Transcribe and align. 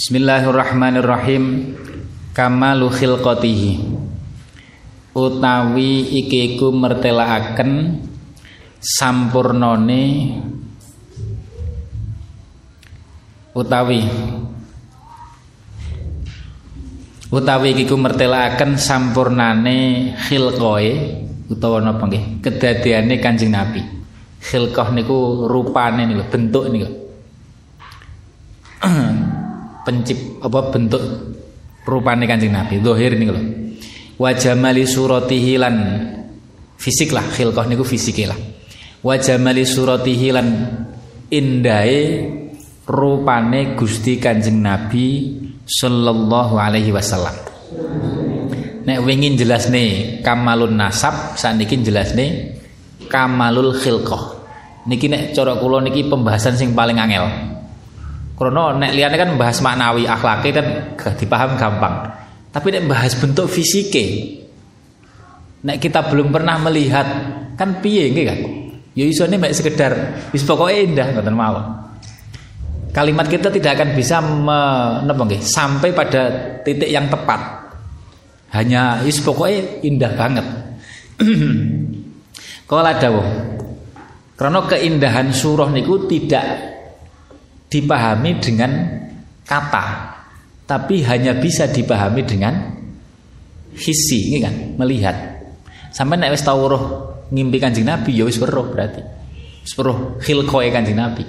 Bismillahirrahmanirrahim. 0.00 1.76
Kamalu 2.32 2.88
khilqatihi. 2.88 3.72
Utawi 5.12 6.08
iki 6.24 6.56
iku 6.56 6.72
mertelaaken 6.72 8.00
sampurnane 8.80 10.32
utawi 13.52 14.00
utawi 17.28 17.76
iki 17.76 17.84
ku 17.84 18.00
mertelaaken 18.00 18.80
sampurnane 18.80 20.16
khilqoe 20.16 20.92
utawa 21.52 21.76
napa 21.84 22.08
nggih 22.08 22.40
kedadiane 22.40 23.20
Kanjeng 23.20 23.52
Nabi. 23.52 23.84
Khilqah 24.40 24.96
niku 24.96 25.44
rupane 25.44 26.08
niku 26.08 26.24
bentuk 26.24 26.72
niku. 26.72 26.88
Pencip 29.90 30.38
apa 30.38 30.70
bentuk 30.70 31.02
rupane 31.82 32.22
Kanjeng 32.22 32.54
Nabi, 32.54 32.78
zahir 32.78 33.18
niku 33.18 33.34
lho. 33.34 33.42
Wa 34.22 34.30
jamali 34.38 34.86
suratihi 34.86 35.58
lan 35.58 35.74
fisik 36.78 37.10
lah 37.10 37.26
khilqah 37.26 37.66
niku 37.66 37.82
fisike 37.82 38.22
lah. 38.30 38.38
Wa 39.02 39.18
jamali 39.18 39.66
suratihi 39.66 40.30
lan 40.30 40.46
indahe 41.26 42.22
rupane 42.86 43.74
Gusti 43.74 44.22
Kanjeng 44.22 44.62
Nabi 44.62 45.34
sallallahu 45.66 46.54
alaihi 46.54 46.94
wasallam. 46.94 47.34
Nek 48.86 48.98
wingin 49.02 49.34
jelasne 49.34 50.22
kamalun 50.22 50.78
nasab, 50.78 51.34
saniki 51.34 51.82
jelasne 51.82 52.54
kamalul 53.10 53.74
khilqah. 53.74 54.38
Niki 54.86 55.10
nek 55.10 55.34
cara 55.34 55.58
kula 55.58 55.82
niki 55.82 56.06
pembahasan 56.06 56.54
sing 56.54 56.78
paling 56.78 57.02
angel. 57.02 57.49
Karena 58.40 58.72
nek 58.72 58.96
liyane 58.96 59.16
kan 59.20 59.36
bahas 59.36 59.60
maknawi 59.60 60.08
akhlaki 60.08 60.48
kan 60.48 60.96
dipaham 61.20 61.60
gampang. 61.60 62.08
Tapi 62.48 62.72
nek 62.72 62.88
bahas 62.88 63.12
bentuk 63.20 63.52
fisike 63.52 64.40
nek 65.60 65.76
kita 65.76 66.08
belum 66.08 66.32
pernah 66.32 66.56
melihat 66.56 67.04
kan 67.60 67.84
piye 67.84 68.08
nggih 68.08 68.24
kan? 68.24 68.38
Ya 68.96 69.04
isone 69.04 69.36
mek 69.36 69.52
sekedar 69.52 69.92
wis 70.32 70.40
pokoke 70.40 70.72
indah 70.72 71.12
ngoten 71.12 71.36
mawon 71.36 71.80
kalimat 72.90 73.26
kita 73.26 73.48
tidak 73.50 73.78
akan 73.78 73.90
bisa 73.94 74.18
menepung 74.18 75.30
sampai 75.38 75.94
pada 75.94 76.22
titik 76.66 76.90
yang 76.90 77.06
tepat. 77.06 77.40
Hanya 78.50 79.06
is 79.06 79.22
pokoknya 79.22 79.86
indah 79.86 80.12
banget. 80.18 80.46
Kala 82.68 82.98
dawuh. 82.98 83.26
Karena 84.34 84.58
keindahan 84.66 85.30
surah 85.30 85.70
niku 85.70 86.10
tidak 86.10 86.69
dipahami 87.70 88.42
dengan 88.42 88.70
kata, 89.46 89.86
tapi 90.66 91.06
hanya 91.06 91.38
bisa 91.38 91.70
dipahami 91.70 92.26
dengan 92.26 92.54
hisi, 93.72 94.34
ini 94.34 94.38
kan, 94.42 94.54
melihat. 94.76 95.16
Sampai 95.90 96.18
nek 96.18 96.34
wis 96.34 96.42
tau 96.46 96.66
roh 96.70 96.84
ngimpi 97.34 97.58
Kanjeng 97.58 97.86
Nabi 97.86 98.14
ya 98.14 98.26
wis 98.26 98.38
weruh 98.38 98.70
berarti. 98.70 99.02
Wis 99.62 99.74
weruh 99.74 100.18
khilqoe 100.22 100.70
Kanjeng 100.70 100.98
Nabi. 100.98 101.26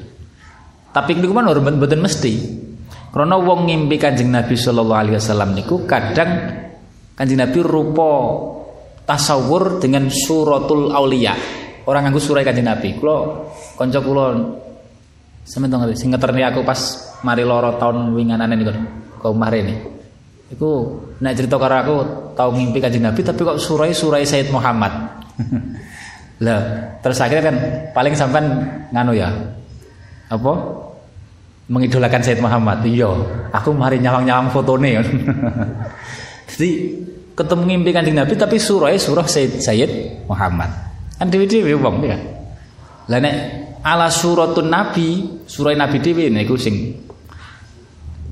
Tapi 0.92 1.18
niku 1.18 1.34
kan 1.34 1.50
ora 1.50 1.62
mboten 1.62 2.02
mesti. 2.02 2.34
Karena 3.12 3.36
wong 3.42 3.70
ngimpi 3.70 3.96
Kanjeng 3.98 4.30
Nabi 4.30 4.54
sallallahu 4.54 5.02
alaihi 5.02 5.16
wasallam 5.18 5.58
niku 5.58 5.84
kadang 5.90 6.62
Kanjeng 7.18 7.42
Nabi 7.42 7.60
rupa 7.66 8.12
tasawur 9.10 9.82
dengan 9.82 10.10
suratul 10.14 10.94
aulia. 10.94 11.34
Orang 11.90 12.06
nganggo 12.06 12.22
surah 12.22 12.46
Kanjeng 12.46 12.70
Nabi. 12.70 12.94
Kula 13.02 13.18
kanca 13.82 14.00
kula 14.00 14.26
sampeyan 15.46 15.74
tau 15.78 15.90
sing 15.98 16.14
aku 16.14 16.62
pas 16.62 16.80
mari 17.26 17.42
loro 17.42 17.76
tahun 17.78 18.14
winganane 18.14 18.56
niku 18.58 18.74
kau 19.22 19.34
ini. 19.34 19.76
Iku 20.52 20.70
nek 21.24 21.34
cerita 21.38 21.56
karo 21.56 21.76
aku 21.80 21.96
tau 22.36 22.52
ngimpi 22.52 22.84
Kanjeng 22.84 23.08
Nabi 23.08 23.24
tapi 23.24 23.40
kok 23.46 23.58
surah 23.62 23.88
Sayyid 24.26 24.52
Muhammad. 24.52 24.92
Lah, 26.46 26.62
terus 27.06 27.22
akhirnya 27.22 27.54
kan 27.54 27.56
paling 27.94 28.18
sampean 28.18 28.46
nganu 28.90 29.14
ya. 29.14 29.30
Apa? 30.28 30.54
Mengidolakan 31.70 32.26
Sayyid 32.26 32.42
Muhammad. 32.42 32.82
Iya, 32.84 33.14
aku 33.54 33.72
mari 33.72 34.02
nyawang-nyawang 34.02 34.50
fotone. 34.50 34.98
Jadi 36.52 36.70
ketemu 37.38 37.64
ngimpi 37.70 37.90
Kanjeng 37.94 38.18
Nabi 38.18 38.34
tapi 38.36 38.58
surah 38.58 38.92
surah 38.98 39.24
Sayyid 39.62 40.26
Muhammad. 40.26 40.68
Kan 41.22 41.30
dewi-dewi 41.30 41.78
wong 41.78 42.02
ya. 42.04 42.18
Lah 43.08 43.22
ala 43.82 44.08
suratun 44.08 44.70
Nabi, 44.70 45.42
surah 45.46 45.74
Nabi 45.78 45.98
dhewe 46.02 46.30
niku 46.30 46.58
sing 46.58 46.96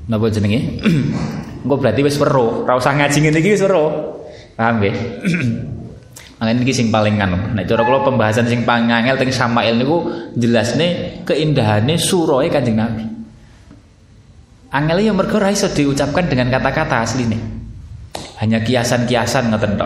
napa 0.06 0.30
jenenge? 0.30 0.80
Engko 1.66 1.76
berarti 1.76 2.00
wis 2.00 2.16
weruh, 2.16 2.64
ora 2.64 2.80
usah 2.80 2.96
ngaji 2.96 3.18
ngene 3.20 3.38
iki 3.42 3.50
wis 3.52 3.62
weruh. 3.62 3.90
Paham 4.56 4.80
nggih? 4.80 4.94
Makanya 6.40 6.64
ini 6.64 6.72
sing 6.72 6.88
paling 6.88 7.20
kan. 7.20 7.52
Nek 7.52 7.68
cara 7.68 7.84
kula 7.84 8.00
pembahasan 8.00 8.48
sing 8.48 8.64
paling 8.64 8.88
angel 8.88 9.20
teng 9.20 9.28
Samail 9.28 9.76
niku 9.76 10.08
jelasne 10.40 11.20
keindahane 11.28 12.00
surah 12.00 12.40
Kanjeng 12.48 12.80
Nabi. 12.80 13.04
Angel 14.72 15.04
yang 15.04 15.20
mergo 15.20 15.36
iso 15.44 15.68
diucapkan 15.68 16.32
dengan 16.32 16.48
kata-kata 16.48 17.04
asline. 17.04 17.36
Hanya 18.40 18.64
kiasan-kiasan 18.64 19.52
ngoten. 19.52 19.76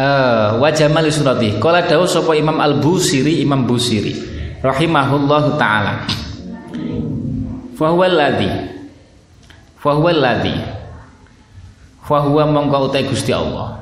Eh 0.00 0.48
wa 0.56 0.68
jamal 0.72 1.04
surati. 1.12 1.60
Kala 1.60 1.84
dawuh 1.84 2.08
sapa 2.08 2.32
Imam 2.32 2.56
Al-Busiri, 2.56 3.44
Imam 3.44 3.68
Busiri 3.68 4.16
rahimahullahu 4.64 5.60
taala. 5.60 6.08
Fa 7.76 7.92
huwa 7.92 8.08
alladhi 8.08 8.48
Fa 9.80 9.96
huwa 9.96 10.12
alladhi 10.12 10.56
Fa 12.00 12.16
utai 12.24 13.04
Gusti 13.04 13.32
Allah. 13.32 13.76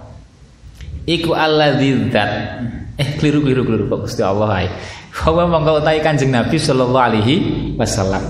Iku 1.06 1.38
alladzi 1.38 2.10
dzat. 2.10 2.30
Eh 2.98 3.08
keliru 3.16 3.46
keliru 3.46 3.62
keliru 3.62 3.84
kok 3.86 4.10
Gusti 4.10 4.22
Allah 4.26 4.66
ae. 4.66 4.68
Fa 5.14 5.30
huwa 5.30 5.46
utai 5.78 6.02
Kanjeng 6.02 6.34
Nabi 6.34 6.58
sallallahu 6.58 6.98
alaihi 6.98 7.34
wasallam. 7.78 8.26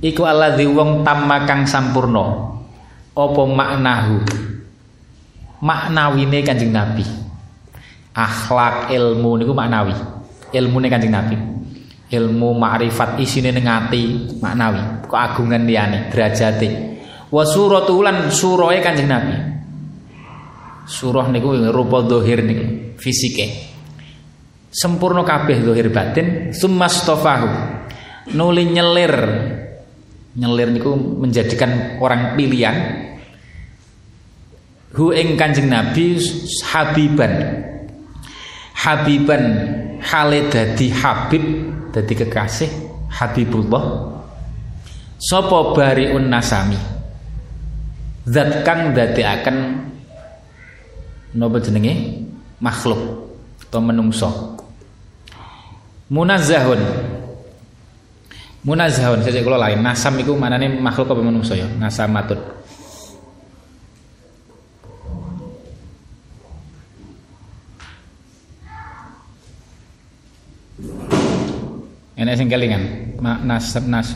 Iku 0.00 0.24
alladzi 0.24 0.64
wong 0.64 1.04
tamma 1.04 1.44
kang 1.44 1.68
sampurna. 1.68 2.56
Apa 3.12 3.42
maknahu? 3.44 4.16
Maknawine 5.58 6.38
Kanjeng 6.46 6.70
Nabi. 6.70 7.02
Akhlak 8.14 8.94
ilmu 8.94 9.42
niku 9.42 9.52
maknawi. 9.54 9.94
Ilmune 10.54 10.86
Kanjeng 10.86 11.10
Nabi. 11.14 11.36
Ilmu 12.08 12.56
makrifat 12.56 13.18
isine 13.18 13.50
ning 13.50 13.66
ati 13.66 14.34
maknawi. 14.38 15.06
Keagungan 15.10 15.66
liyane 15.66 16.08
derajate. 16.14 16.68
Wa 17.28 17.42
suratu 17.42 18.00
lan 18.00 18.30
surahe 18.30 18.78
Kanjeng 18.80 19.10
Nabi. 19.10 19.36
Surah 20.88 21.28
niku 21.28 21.52
rupa 21.68 22.00
dohir 22.00 22.40
niku 22.40 22.96
fisike. 22.96 23.68
Sempurna 24.72 25.20
kabeh 25.20 25.60
dohir 25.60 25.92
batin 25.92 26.54
summastofahu. 26.54 27.48
Nuli 28.32 28.72
nyelir 28.72 29.14
nyelir 30.38 30.68
niku 30.70 30.94
menjadikan 30.96 32.00
orang 32.00 32.38
pilihan 32.38 32.76
hu 34.96 35.12
ing 35.12 35.36
Kanjeng 35.36 35.68
Nabi 35.68 36.16
habiban. 36.70 37.32
Habiban 38.78 39.42
hale 39.98 40.46
dadi 40.46 40.86
habib 40.94 41.44
dadi 41.90 42.14
kekasih 42.14 42.70
Habibullah. 43.08 44.14
Sapa 45.18 45.74
bariun 45.74 46.30
nasami? 46.30 46.78
Zat 48.28 48.62
kang 48.62 48.94
akan 48.94 49.56
napa 51.34 51.58
jenenge? 51.58 52.22
Makhluk 52.62 53.00
atau 53.66 53.80
menungso. 53.82 54.30
Munazzahun 56.08 56.80
Munazzahun 58.66 59.22
saya 59.22 59.40
kalau 59.40 59.56
lain. 59.56 59.80
Nasam 59.80 60.18
itu 60.18 60.34
mana 60.34 60.58
nih 60.58 60.68
makhluk 60.68 61.08
apa 61.08 61.22
manusia 61.22 61.62
ya? 61.62 61.68
Nasamatun 61.78 62.57
Enak 72.18 72.34
sing 72.34 72.50
kelingan 72.50 73.14
nas 73.22 73.78
nas. 73.86 74.10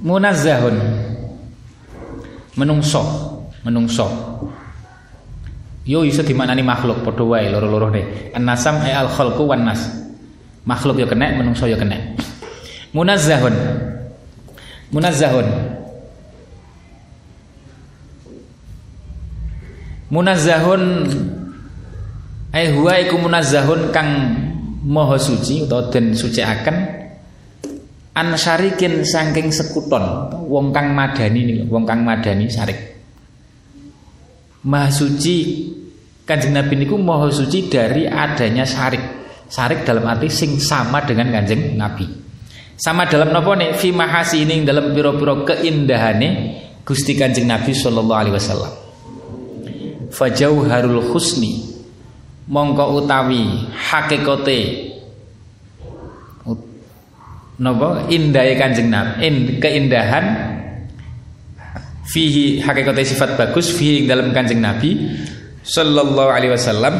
Munazzahun. 0.00 0.76
Menungso 2.56 3.02
menungso. 3.64 4.08
Yo 5.84 6.00
iso 6.04 6.24
dimaknani 6.24 6.64
makhluk 6.64 7.04
padha 7.04 7.24
wae 7.24 7.52
loro-lorone 7.52 8.32
an-nasam 8.32 8.80
ay 8.80 8.96
al 8.96 9.12
khalqu 9.12 9.44
wan 9.44 9.68
nas 9.68 9.84
makhluk 10.64 10.96
yo 10.96 11.04
kena 11.04 11.36
menungso 11.36 11.68
yo 11.68 11.76
kena 11.76 12.16
munazzahun. 12.96 13.52
Munazzahun. 14.88 15.48
Munazzahun. 20.08 20.82
Ay 22.54 22.70
huwa 22.72 22.94
iku 23.02 23.18
munazzahun 23.18 23.90
kang 23.90 24.10
maha 24.84 25.16
suci 25.16 25.64
utawa 25.64 25.88
den 25.88 26.12
sucikaken 26.12 26.76
an 28.14 28.28
syarikin 28.36 29.02
saking 29.02 29.48
sekuton 29.48 30.30
wong 30.46 30.70
kang 30.70 30.92
madani 30.92 31.40
nih 31.42 31.58
wong 31.66 31.88
kang 31.88 32.04
madani 32.04 32.46
syarik 32.46 32.78
maha 34.68 34.92
suci 34.92 35.36
kanjeng 36.28 36.52
nabi 36.52 36.84
niku 36.84 37.00
maha 37.00 37.32
suci 37.32 37.72
dari 37.72 38.04
adanya 38.04 38.62
syarik 38.68 39.24
syarik 39.48 39.84
dalam 39.84 40.04
arti 40.08 40.28
sing 40.32 40.56
sama 40.58 41.04
dengan 41.04 41.30
kanjeng 41.30 41.76
nabi. 41.76 42.06
Sama 42.74 43.06
dalam 43.06 43.30
nopo 43.30 43.54
nih? 43.54 43.70
Fi 43.78 43.94
mahasi 43.94 44.42
ini 44.42 44.66
dalam 44.66 44.90
piro-piro 44.90 45.46
keindahane 45.46 46.58
Gusti 46.82 47.14
Kanjeng 47.14 47.46
Nabi 47.46 47.70
Shallallahu 47.70 48.18
Alaihi 48.18 48.34
Wasallam. 48.34 48.72
Fajauharul 50.10 51.14
husni 51.14 51.73
mongko 52.48 53.00
utawi 53.00 53.68
hakikate 53.72 54.92
napa? 57.58 58.10
Indahe 58.10 58.58
Kanjeng 58.58 58.90
Nabi. 58.90 59.12
In, 59.26 59.36
keindahan. 59.62 60.26
Fihi 62.04 62.60
hakikate 62.60 63.00
sifat 63.00 63.40
bagus 63.40 63.72
fihi 63.72 64.04
dalam 64.04 64.34
Kanjeng 64.34 64.60
Nabi. 64.60 65.16
Sallallahu 65.64 66.28
alaihi 66.28 66.52
wasallam 66.52 66.94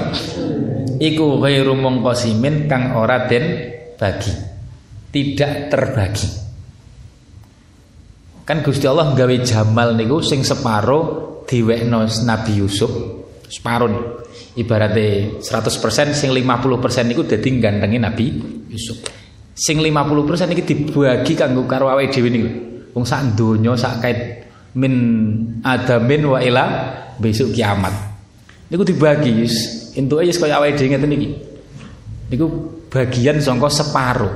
iku 0.96 1.36
ghairu 1.44 1.76
mongkosimin 1.76 2.64
kang 2.70 2.96
ora 2.96 3.28
den 3.28 3.76
bagi. 4.00 4.32
Tidak 5.12 5.68
terbagi. 5.68 6.28
Kan 8.44 8.60
Gusti 8.60 8.84
Allah 8.88 9.12
gawe 9.12 9.36
Jamal 9.40 9.96
niku 9.96 10.20
sing 10.20 10.44
separo 10.44 11.00
diwekno 11.48 12.04
Nabi 12.24 12.52
Yusuf 12.60 13.23
separuh 13.48 14.24
ibaratnya 14.58 15.40
100% 15.42 16.14
sing 16.14 16.30
50% 16.30 17.10
niku 17.10 17.22
dadi 17.26 17.48
gandengi 17.60 17.98
Nabi 17.98 18.24
Yusuf. 18.70 19.04
Sing 19.54 19.78
50% 19.78 20.54
iki 20.54 20.62
dibagi 20.66 21.32
kanggo 21.38 21.62
karo 21.66 21.90
awake 21.90 22.10
dhewe 22.10 22.28
niku. 22.30 22.50
Wong 22.94 23.04
sak 23.06 23.34
donya 23.38 23.74
sak 23.78 24.02
kait 24.02 24.18
min 24.74 24.94
adamin 25.62 26.22
wa 26.26 26.38
ila 26.42 26.64
besok 27.18 27.54
kiamat. 27.54 27.94
Niku 28.70 28.82
dibagi 28.82 29.30
wis 29.34 29.54
entuke 29.94 30.26
wis 30.26 30.38
kaya 30.38 30.58
awake 30.58 30.74
dhewe 30.74 30.94
ngeten 30.94 31.14
iki. 31.14 31.28
Niku 32.34 32.46
bagian 32.90 33.38
sangka 33.38 33.70
separo. 33.70 34.30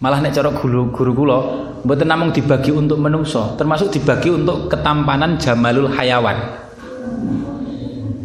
Malah 0.00 0.20
nek 0.20 0.36
cara 0.36 0.52
guru, 0.52 0.92
guru 0.92 1.12
kula 1.16 1.38
mboten 1.84 2.08
namung 2.08 2.32
dibagi 2.32 2.72
untuk 2.72 2.96
menungso, 3.00 3.56
termasuk 3.56 3.92
dibagi 3.92 4.32
untuk 4.32 4.68
ketampanan 4.72 5.36
jamalul 5.36 5.88
hayawan. 5.92 6.64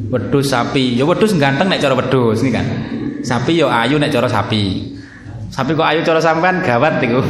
Wedhus 0.10 0.50
sapi, 0.50 0.98
ya 0.98 1.06
wedhus 1.06 1.38
ganteng 1.38 1.70
nek 1.70 1.78
cara 1.78 1.94
wedhus 1.94 2.42
ini 2.42 2.50
kan. 2.50 2.66
Sapi 3.22 3.62
ya 3.62 3.70
ayu 3.70 4.02
nek 4.02 4.10
cara 4.10 4.26
sapi. 4.26 4.90
Sapi 5.54 5.78
kok 5.78 5.86
ayu 5.86 6.02
cara 6.02 6.18
sampean 6.18 6.66
gawat 6.66 6.98
iku. 7.02 7.22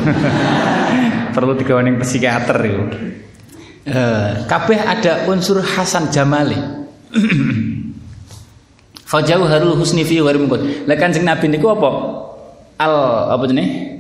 Perlu 1.36 1.60
digawe 1.60 1.84
ning 1.84 2.00
psikiater 2.00 2.58
iku. 2.64 2.84
Eh, 3.90 4.30
kabeh 4.48 4.80
ada 4.80 5.28
unsur 5.28 5.60
hasan 5.60 6.08
jamali. 6.08 6.56
Fajau 9.10 9.44
harul 9.50 9.74
husni 9.74 10.06
fi 10.06 10.22
wa 10.22 10.30
Lah 10.31 10.96
Kanjeng 10.96 11.26
Nabi 11.26 11.50
niku 11.50 11.74
apa? 11.74 11.90
Al 12.78 12.96
apa 13.34 13.44
jenenge? 13.50 14.00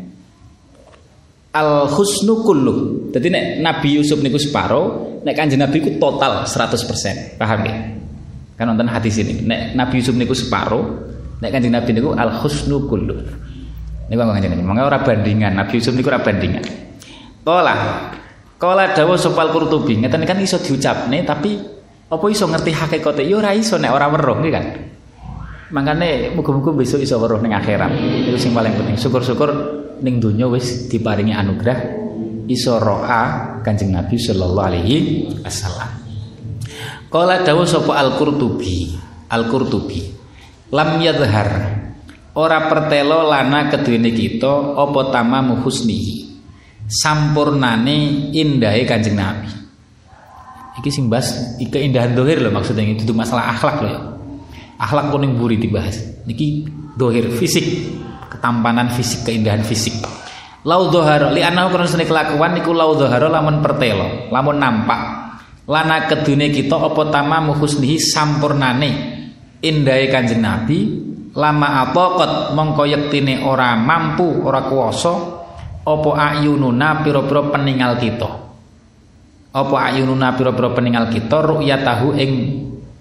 al 1.53 1.89
husnu 1.89 2.45
kullu. 2.45 3.09
Jadi 3.09 3.27
nek 3.33 3.43
Nabi 3.61 3.97
Yusuf 3.97 4.21
niku 4.21 4.37
separo, 4.37 5.17
nek 5.25 5.33
Kanjeng 5.33 5.61
Nabi 5.61 5.81
ku 5.81 5.97
total 5.97 6.45
100%. 6.45 7.41
Paham 7.41 7.59
ya? 7.65 7.75
Kan 8.59 8.67
nonton 8.67 8.91
hadis 8.91 9.15
ini. 9.23 9.47
Nek 9.47 9.79
Nabi 9.79 10.03
Yusuf 10.03 10.19
niku 10.19 10.35
separo, 10.35 11.07
nek 11.39 11.49
Kanjeng 11.55 11.71
Nabi 11.71 11.95
niku 11.95 12.11
al 12.11 12.43
husnu 12.43 12.91
kullu. 12.91 13.15
Niku 14.11 14.19
Kanjeng 14.19 14.51
Nabi. 14.51 14.63
Mangga 14.67 14.83
ora 14.83 14.99
bandingan, 14.99 15.55
Nabi 15.55 15.79
Yusuf 15.79 15.95
niku 15.95 16.11
ora 16.11 16.19
bandingan. 16.19 16.67
Kala 17.47 17.75
Kala 18.59 18.91
dawuh 18.91 19.15
sopal 19.15 19.55
Qurtubi, 19.55 19.95
ngeten 20.03 20.27
kan 20.27 20.35
iso 20.43 20.59
diucapne 20.59 21.23
tapi 21.23 21.55
apa 22.11 22.25
iso 22.27 22.43
ngerti 22.43 22.75
hakikate? 22.75 23.23
Ya 23.23 23.39
ora 23.39 23.55
iso 23.55 23.79
nek 23.79 23.95
ora 23.95 24.11
weruh 24.11 24.35
kan. 24.51 24.65
Makanya 25.71 26.35
muga-muga 26.35 26.75
besok 26.75 26.99
iso 26.99 27.15
weruh 27.23 27.39
ning 27.39 27.55
akhirat. 27.55 27.87
Itu 28.27 28.35
sing 28.35 28.51
paling 28.51 28.75
penting. 28.75 28.99
Syukur-syukur 28.99 29.49
ning 30.03 30.19
donya 30.19 30.51
wis 30.51 30.91
diparingi 30.91 31.31
anugerah 31.31 31.79
iso 32.51 32.75
roa 32.83 33.55
Kanjeng 33.63 33.95
Nabi 33.95 34.19
sallallahu 34.19 34.67
alaihi 34.67 34.95
wasallam. 35.39 35.98
Kala 37.09 37.41
dawuh 37.41 37.65
sapa 37.65 37.97
Al-Qurtubi, 37.97 38.93
Al-Qurtubi. 39.33 40.01
Lam 40.69 41.01
yadhhar 41.01 41.49
ora 42.37 42.69
pertelo 42.69 43.25
lana 43.25 43.65
keduwene 43.73 44.13
kita 44.13 44.77
apa 44.77 45.09
tamamu 45.09 45.57
husnihi. 45.65 46.29
Sampurnane 46.85 48.29
indahe 48.33 48.85
Kanjeng 48.85 49.17
Nabi. 49.17 49.49
Iki 50.77 50.89
sing 50.93 51.05
bahas 51.09 51.57
keindahan 51.57 52.13
dohir 52.13 52.45
loh 52.45 52.53
maksudnya 52.53 52.85
itu 52.85 53.09
masalah 53.17 53.57
akhlak 53.57 53.77
loh 53.81 53.89
ya. 53.89 54.01
Akhlak 54.77 55.09
kuning 55.09 55.33
buri 55.33 55.57
dibahas. 55.57 55.97
Niki 56.29 56.69
dohir 56.93 57.33
fisik 57.33 57.65
ketampanan 58.29 58.93
fisik, 58.93 59.25
keindahan 59.25 59.65
fisik. 59.65 59.97
Lau 60.63 60.93
doharo 60.93 61.33
li 61.33 61.41
anahu 61.41 61.73
seni 61.89 62.05
kelakuan 62.05 62.53
niku 62.53 62.71
lau 62.71 62.93
doharo 62.93 63.27
lamun 63.27 63.65
pertelo, 63.65 64.29
lamun 64.29 64.61
nampak. 64.61 65.28
Lana 65.69 66.09
kedune 66.09 66.49
kita 66.49 66.81
apa 66.81 67.13
tamamu 67.13 67.53
husnihi 67.53 68.01
sampurnane 68.01 68.89
indahai 69.61 70.09
kanjeng 70.09 70.41
Nabi 70.41 70.77
lama 71.37 71.85
ataqat 71.85 72.57
mongko 72.57 72.89
yektine 72.89 73.45
ora 73.45 73.77
mampu 73.77 74.41
ora 74.41 74.65
kuwasa 74.65 75.13
apa 75.85 76.09
ayununa 76.17 77.05
pira-pira 77.05 77.53
peninggal 77.53 78.01
kita 78.01 78.29
apa 79.53 79.75
ayununa 79.93 80.33
pira-pira 80.33 80.73
peninggal 80.73 81.05
kita 81.13 81.37
ru'yatahu 81.37 82.17
ing 82.17 82.31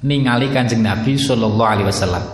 ningali 0.04 0.52
kanjeng 0.52 0.84
Nabi 0.84 1.16
sallallahu 1.16 1.70
alaihi 1.72 1.88
wasallam 1.88 2.24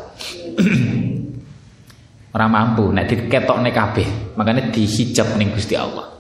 Ora 2.35 2.51
mampu 2.51 2.91
nek 2.91 3.07
diketokne 3.07 3.71
kabeh. 3.71 4.35
Makanya 4.35 4.75
dihijab 4.75 5.39
ning 5.39 5.55
Gusti 5.55 5.79
Allah. 5.79 6.14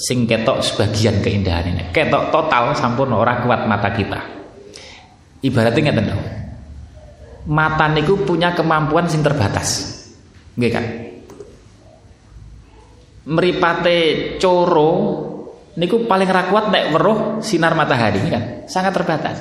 Sing 0.00 0.24
ketok 0.24 0.64
sebagian 0.64 1.20
keindahan 1.20 1.76
ini. 1.76 1.82
Ketok 1.92 2.32
total 2.32 2.72
sampun 2.72 3.12
ora 3.12 3.44
kuat 3.44 3.68
mata 3.68 3.92
kita. 3.92 4.20
Ibaratnya 5.44 5.92
ngeten 5.92 6.06
lho. 6.08 6.20
Mata 7.52 7.84
niku 7.92 8.24
punya 8.24 8.56
kemampuan 8.56 9.04
sing 9.12 9.20
terbatas. 9.20 10.00
Nggih 10.56 10.72
kan? 10.72 10.84
Meripate 13.28 13.98
coro 14.40 14.92
niku 15.76 16.08
paling 16.08 16.28
ra 16.32 16.48
kuat 16.48 16.72
nek 16.72 16.96
weruh 16.96 17.18
sinar 17.44 17.76
matahari 17.76 18.24
kan. 18.32 18.64
Sangat 18.64 18.96
terbatas. 18.96 19.36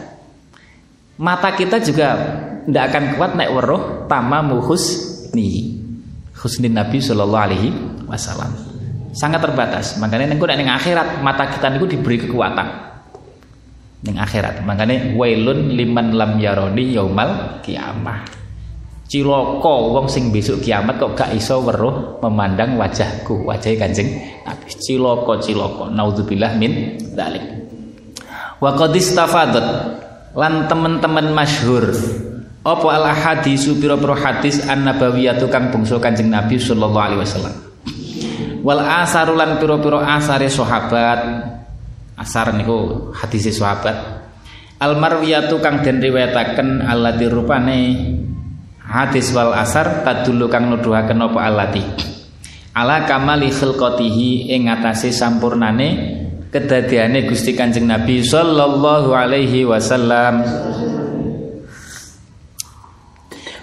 Mata 1.19 1.55
kita 1.55 1.79
juga 1.79 2.07
tidak 2.67 2.83
akan 2.91 3.03
kuat 3.15 3.31
nek 3.39 3.49
weruh 3.55 4.11
tamamuhus 4.11 5.09
husni 5.29 5.77
husni 6.33 6.67
Nabi 6.73 6.97
Shallallahu 6.97 7.45
Alaihi 7.45 7.69
Wasallam 8.09 8.78
sangat 9.13 9.41
terbatas. 9.41 9.97
Makanya 9.97 10.29
nengku 10.29 10.45
neng 10.45 10.69
akhirat 10.69 11.21
mata 11.21 11.49
kita 11.49 11.69
niku 11.73 11.85
diberi 11.89 12.17
kekuatan. 12.21 12.67
Neng 14.05 14.17
akhirat. 14.17 14.63
Makanya 14.63 15.13
wailun 15.17 15.73
liman 15.73 16.15
lam 16.15 16.37
yaroni 16.37 16.95
yaumal 16.95 17.61
kiamah. 17.65 18.25
Ciloko 19.09 19.97
wong 19.97 20.05
sing 20.05 20.29
besok 20.29 20.61
kiamat 20.61 21.01
kok 21.01 21.17
gak 21.17 21.33
iso 21.33 21.65
weruh 21.65 22.21
memandang 22.21 22.77
wajahku 22.77 23.41
wajah 23.41 23.73
kanjeng 23.73 24.21
Nabi. 24.45 24.69
Ciloko 24.69 25.41
ciloko 25.41 25.89
naudzubillah 25.89 26.53
min 26.61 26.93
dalik 27.17 27.41
wa 28.61 28.69
qad 28.77 28.93
lan 30.37 30.69
teman-teman 30.69 31.33
masyhur. 31.33 31.89
Apa 32.59 32.87
al 32.91 33.07
hadisu 33.17 33.81
pira-pira 33.81 34.13
hadis 34.13 34.61
an 34.67 34.85
nabawiyatu 34.85 35.47
kang 35.49 35.71
bangsa 35.71 35.95
Kanjeng 35.97 36.27
Nabi 36.27 36.59
sallallahu 36.59 37.01
alaihi 37.01 37.23
wasallam 37.23 37.68
wal 38.61 38.81
asarulan 38.83 39.57
pira-pira 39.57 40.03
asare 40.15 40.47
sahabat. 40.51 41.19
Asar 42.19 42.51
niku 42.55 43.09
hadis 43.15 43.47
sahabat. 43.53 43.95
Al 44.79 44.95
marwiyatu 44.95 45.59
kang 45.59 45.83
den 45.83 45.99
riwayataken 45.99 46.83
allati 46.83 47.25
rupane 47.27 47.79
hadis 48.89 49.29
wal 49.35 49.53
asar 49.53 50.01
kadulu 50.07 50.49
kang 50.49 50.71
nuduhaken 50.71 51.19
apa 51.19 51.39
allati 51.39 51.83
ala 52.73 53.03
kamali 53.03 53.51
khilqatihi 53.51 54.55
ing 54.55 54.71
ngatasé 54.71 55.11
sampurnane 55.11 55.89
kedadiane 56.49 57.27
Gusti 57.27 57.53
Kanjeng 57.53 57.85
Nabi 57.85 58.23
sallallahu 58.23 59.13
alaihi 59.13 59.67
wasallam 59.67 60.41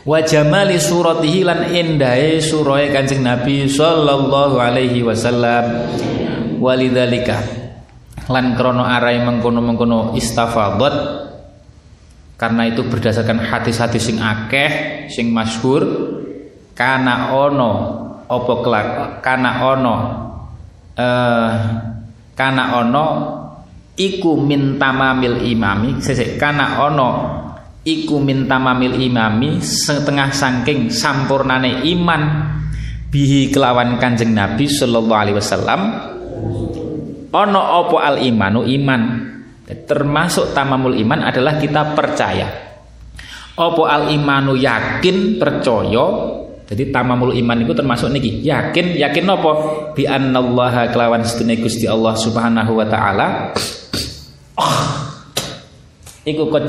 wa 0.07 0.23
jamali 0.23 0.79
suratihi 0.79 1.43
lan 1.43 1.67
endahe 1.75 2.39
surahe 2.39 2.95
Kanjeng 2.95 3.27
Nabi 3.27 3.67
sallallahu 3.67 4.57
alaihi 4.57 5.03
wasallam. 5.03 5.91
Walidzalika 6.57 7.37
lan 8.33 8.57
krono 8.57 8.83
arai 8.83 9.21
mengkono-mengkono 9.21 10.17
istafadat 10.17 10.95
karena 12.41 12.63
itu 12.69 12.81
berdasarkan 12.81 13.45
hadis-hadis 13.45 14.09
sing 14.09 14.19
akeh 14.19 15.05
sing 15.13 15.31
masyhur 15.31 15.85
kana 16.73 17.37
ono 17.37 17.73
apa 18.25 18.53
kelak 18.65 18.89
kana 19.21 19.51
ono 19.69 19.97
eh 20.97 21.53
kana 22.33 22.65
ono 22.83 23.05
iku 23.95 24.33
min 24.41 24.81
tamamil 24.81 25.45
imami 25.45 26.01
sesek 26.01 26.41
kana 26.41 26.89
ono 26.89 27.09
iku 27.87 28.19
min 28.19 28.51
tamamil 28.51 28.99
imami 28.99 29.63
setengah 29.63 30.35
sangking 30.35 30.91
sampurnane 30.91 31.87
iman 31.95 32.23
bihi 33.07 33.55
kelawan 33.55 34.03
kanjeng 34.03 34.35
Nabi 34.35 34.67
sallallahu 34.67 35.21
alaihi 35.23 35.39
wasallam. 35.39 35.81
Ono 37.31 37.63
opo 37.87 38.03
al 38.03 38.19
imanu 38.27 38.67
iman. 38.67 39.03
Termasuk 39.67 40.55
tamamul 40.55 40.99
iman 40.99 41.27
adalah 41.27 41.59
kita 41.63 41.95
percaya. 41.95 42.49
Opo 43.57 43.87
al 43.87 44.11
imanu 44.11 44.59
yakin 44.59 45.39
percaya. 45.39 46.35
Jadi 46.67 46.91
tamamul 46.91 47.31
iman 47.39 47.63
itu 47.63 47.71
termasuk 47.71 48.11
niki 48.11 48.43
yakin. 48.43 48.99
Yakin 48.99 49.25
opo 49.31 49.51
bi 49.95 50.03
annallaha 50.11 50.91
kelawan 50.91 51.23
setune 51.23 51.63
Gusti 51.63 51.87
Allah 51.87 52.19
Subhanahu 52.19 52.73
wa 52.75 52.87
taala. 52.91 53.55
Iku 56.31 56.51
qad 56.51 56.67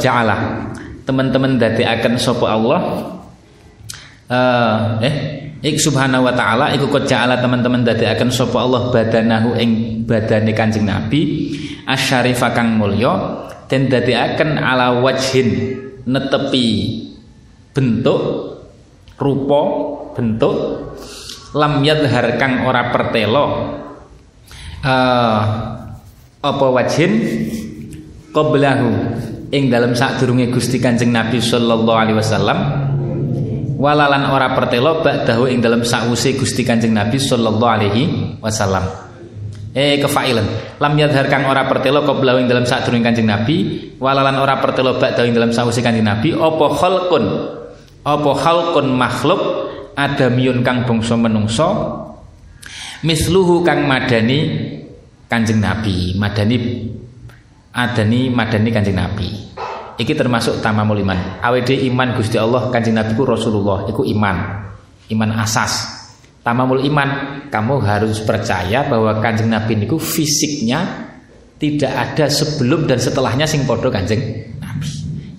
teman-teman 1.08 1.56
dadi 1.56 1.88
akan 1.88 2.14
sapa 2.20 2.46
Allah? 2.52 2.82
Uh, 4.28 5.00
eh 5.00 5.16
Ik 5.58 5.82
subhanahu 5.82 6.30
wa 6.30 6.34
ta'ala 6.38 6.70
iku 6.78 6.86
qad 6.94 7.10
ja'ala 7.10 7.42
teman-teman 7.42 7.82
akan 7.82 8.30
sapa 8.30 8.62
Allah 8.62 8.94
badanahu 8.94 9.58
ing 9.58 10.04
badane 10.06 10.54
Kanjeng 10.54 10.86
Nabi 10.86 11.50
asyarifa 11.90 12.54
kang 12.54 12.78
mulya 12.78 13.42
den 13.66 13.90
akan 13.90 14.62
ala 14.62 15.02
wajhin 15.02 15.74
netepi 16.06 16.68
bentuk 17.74 18.22
rupa 19.18 19.62
bentuk 20.14 20.56
lam 21.58 21.82
yadhar 21.82 22.38
kang 22.38 22.62
ora 22.70 22.94
pertelo. 22.94 23.46
Uh, 24.86 25.42
apa 26.38 26.66
wajhin? 26.70 27.12
Qablahu 28.30 28.90
ing 29.52 29.72
dalam 29.72 29.96
sadurunge 29.96 30.52
Gusti 30.52 30.78
Kanjeng 30.82 31.12
Nabi 31.16 31.40
sallallahu 31.40 31.98
alaihi 31.98 32.18
wasallam 32.20 32.58
walalan 33.78 34.28
ora 34.34 34.52
pertelo 34.58 35.00
ba'dahu 35.06 35.48
ing 35.48 35.64
dalam 35.64 35.86
sause 35.86 36.36
Gusti 36.36 36.66
Kanjeng 36.66 36.92
Nabi 36.92 37.16
sallallahu 37.22 37.72
alaihi 37.72 38.04
wasallam. 38.42 38.84
Eh 39.78 40.02
kefailan. 40.02 40.82
Lam 40.82 40.94
yadhar 40.98 41.30
kang 41.30 41.46
ora 41.46 41.70
pertelo 41.70 42.02
qablahu 42.02 42.42
ing 42.42 42.48
dalam 42.50 42.66
sadurunge 42.66 43.06
Kanjeng 43.06 43.30
Nabi, 43.30 43.56
walalan 44.02 44.42
ora 44.42 44.58
pertelo 44.58 44.98
ba'dahu 44.98 45.30
ing 45.30 45.36
dalam 45.38 45.54
sause 45.54 45.80
Kanjeng 45.80 46.04
Nabi 46.04 46.34
apa 46.34 46.66
khalqun 46.74 47.26
apa 48.04 48.32
khalqun 48.34 48.88
makhluk 48.92 49.42
adamiyun 49.94 50.66
kang 50.66 50.84
bangsa 50.84 51.14
menungso 51.16 51.70
misluhu 53.06 53.62
kang 53.62 53.86
madani 53.86 54.74
Kanjeng 55.28 55.60
Nabi, 55.62 56.16
madani 56.18 56.58
adani 57.78 58.34
madani 58.34 58.74
Kanjeng 58.74 58.98
Nabi. 58.98 59.30
Iki 59.98 60.14
termasuk 60.18 60.60
tamamul 60.66 60.98
iman. 61.06 61.38
Awd 61.42 61.70
iman 61.70 62.18
Gusti 62.18 62.42
Allah 62.42 62.74
Kanjeng 62.74 62.98
Nabi 62.98 63.14
ku 63.14 63.24
Rasulullah 63.26 63.86
iku 63.86 64.02
iman. 64.02 64.66
Iman 65.14 65.38
asas. 65.38 65.96
Tamamul 66.42 66.88
iman, 66.88 67.44
kamu 67.52 67.84
harus 67.84 68.24
percaya 68.24 68.88
bahwa 68.88 69.20
Kanjeng 69.22 69.52
Nabi 69.52 69.78
niku 69.78 70.00
fisiknya 70.00 71.12
tidak 71.60 71.92
ada 71.92 72.32
sebelum 72.32 72.88
dan 72.88 72.98
setelahnya 72.98 73.46
sing 73.46 73.68
podo 73.68 73.92
Kanjeng 73.94 74.22
Nabi. 74.58 74.90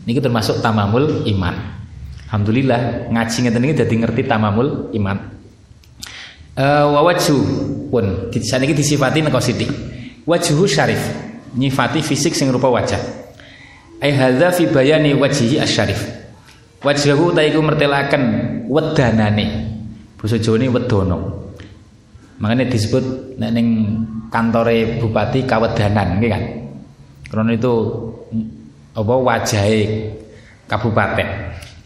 Niki 0.06 0.20
termasuk 0.22 0.60
tamamul 0.62 1.26
iman. 1.26 1.54
Alhamdulillah 2.28 3.08
ngaji 3.08 3.38
ngeten 3.40 3.64
iki 3.64 3.74
dadi 3.78 3.94
ngerti 4.04 4.22
tamamul 4.28 4.92
iman. 4.92 5.16
Uh, 6.58 6.90
wa 6.90 7.06
wajhu 7.06 7.38
pun 7.88 8.28
saniki 8.34 8.76
disifati 8.76 9.24
nek 9.24 9.32
sithik. 9.40 9.70
Wajhu 10.28 10.68
syarif, 10.68 11.00
nyifati 11.56 12.02
fisik 12.04 12.34
sing 12.36 12.52
rupa 12.52 12.68
wajah. 12.68 13.00
Ai 13.98 14.12
hadza 14.14 14.52
fi 14.54 14.66
bayani 14.70 15.14
wajhi 15.14 15.58
asyarif 15.58 16.18
wajhahu 16.82 17.34
ta 17.34 17.42
iku 17.42 17.60
mertelaken 17.62 18.22
wedanane. 18.70 19.46
Basa 20.18 20.34
Jawane 20.34 20.66
wedono 20.66 21.18
makanya 22.38 22.70
disebut 22.70 23.38
nek 23.38 23.50
ning 23.54 23.66
kantore 24.30 24.98
bupati 24.98 25.46
kawedanan 25.46 26.18
nggih 26.18 26.30
kan? 26.30 26.42
Karena 27.30 27.54
itu 27.54 27.74
apa 28.94 29.14
wajahe 29.14 30.10
kabupaten. 30.66 31.28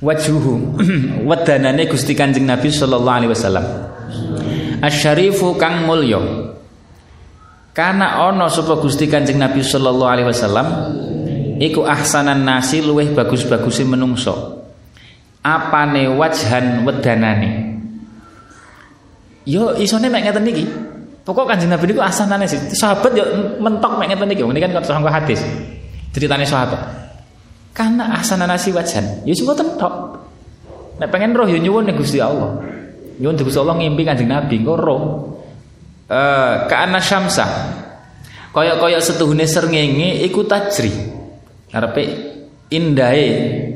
Wajhuhu 0.03 0.81
wedanane 1.29 1.87
Gusti 1.87 2.17
Kanjeng 2.17 2.49
Nabi 2.49 2.73
sallallahu 2.73 3.19
alaihi 3.21 3.33
wasallam. 3.33 3.67
Asyarifu 4.83 5.55
kang 5.61 5.87
mulya 5.87 6.19
kana 7.73 8.21
ana 8.29 8.53
sapa 8.53 8.77
Gusti 8.81 9.09
Kanjeng 9.09 9.41
Nabi 9.41 9.65
sallallahu 9.65 10.13
alaihi 10.13 10.29
wasallam 10.29 10.67
iku 11.57 11.89
ahsanan 11.89 12.45
nasi 12.45 12.85
luweh 12.85 13.13
bagus-bagusi 13.13 13.89
menungso. 13.89 14.61
Apane 15.43 16.07
wajhan 16.07 16.87
wedanane? 16.87 17.75
Yo 19.43 19.75
isone 19.75 20.07
mek 20.07 20.31
ngeten 20.31 20.47
iki. 20.47 20.65
Pokok 21.23 21.51
kanjeng 21.51 21.71
Nabi 21.71 21.91
niku 21.91 21.99
ahsanane 21.99 22.47
sih. 22.47 22.59
Sahabat 22.79 23.11
yo 23.19 23.25
mentok 23.59 23.99
mek 23.99 24.15
ngeten 24.15 24.31
iki. 24.31 24.43
Ini 24.47 24.61
kan 24.63 24.71
sangka 24.87 25.11
hadis. 25.11 25.43
Ceritane 26.15 26.47
sahabat. 26.47 26.79
Karena 27.73 28.15
ahsanan 28.21 28.53
nasi 28.53 28.71
wajhan 28.71 29.25
yo 29.27 29.33
sing 29.33 29.49
tok 29.49 30.21
nek 31.01 31.09
pengen 31.09 31.33
roh 31.33 31.49
yo 31.49 31.59
nyuwun 31.59 31.89
ning 31.89 31.97
Gusti 31.99 32.23
Allah. 32.23 32.61
Nyuwun 33.19 33.35
Gusti 33.41 33.59
Allah 33.59 33.81
ngimpi 33.81 34.03
kanjeng 34.07 34.31
Nabi 34.31 34.63
engko 34.63 34.75
roh 34.79 35.32
eh 36.13 36.69
uh, 36.69 37.01
syamsa 37.01 37.47
kaya-kaya 38.53 39.01
setuhune 39.01 39.49
srengenge 39.49 40.21
iku 40.29 40.45
tajri 40.45 40.93
Arepe 41.73 42.05
indahe 42.69 43.29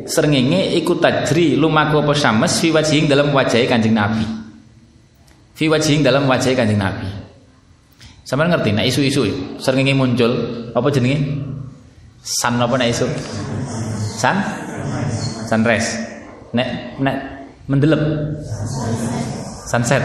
srengenge 0.04 0.76
iku 0.76 1.00
tajri 1.00 1.56
lumaku 1.56 2.04
apa 2.04 2.12
syams 2.12 2.60
fi 2.60 2.68
wajhing 2.72 3.08
dalam 3.08 3.32
wajah 3.32 3.60
Kanjeng 3.68 3.96
Nabi. 3.96 4.24
Fi 5.56 5.64
wajhing 5.68 6.04
dalam 6.04 6.28
wajah 6.28 6.52
Kanjeng 6.52 6.76
Nabi. 6.76 7.08
Sampeyan 8.26 8.52
ngerti 8.52 8.70
nek 8.74 8.86
isu-isu 8.90 9.22
srengenge 9.56 9.96
muncul 9.96 10.32
apa 10.76 10.88
jenenge? 10.92 11.24
San 12.20 12.60
apa 12.60 12.76
nek 12.76 12.92
isu? 12.92 13.06
San? 14.20 14.36
Sunrise. 15.48 15.96
Nek 16.52 17.00
nek 17.00 17.16
mendelep. 17.64 18.02
Sunset. 19.72 20.04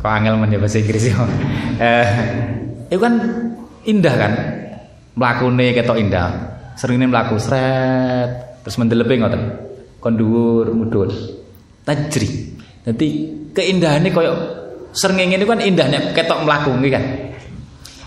Kok 0.00 0.10
angel 0.10 0.40
men 0.40 0.56
bahasa 0.56 0.80
Inggris. 0.80 1.12
Eh, 1.80 2.08
itu 2.92 3.00
kan 3.00 3.14
indah 3.88 4.14
kan? 4.16 4.32
Mlakune 5.16 5.72
ketok 5.76 5.96
indah 5.96 6.50
sering 6.80 6.96
ini 6.96 7.12
melaku 7.12 7.36
seret 7.36 8.56
terus 8.64 8.80
mendelepe 8.80 9.12
ngoten 9.20 9.42
kon 10.00 10.16
dhuwur 10.16 10.72
mudhun 10.72 11.12
tajri 11.84 12.56
dadi 12.80 13.28
keindahane 13.52 14.08
koyo 14.08 14.32
srengenge 14.96 15.36
ini 15.36 15.44
kan 15.44 15.60
indahnya 15.60 16.16
ketok 16.16 16.48
mlaku 16.48 16.72
nggih 16.80 16.92
kan 16.96 17.04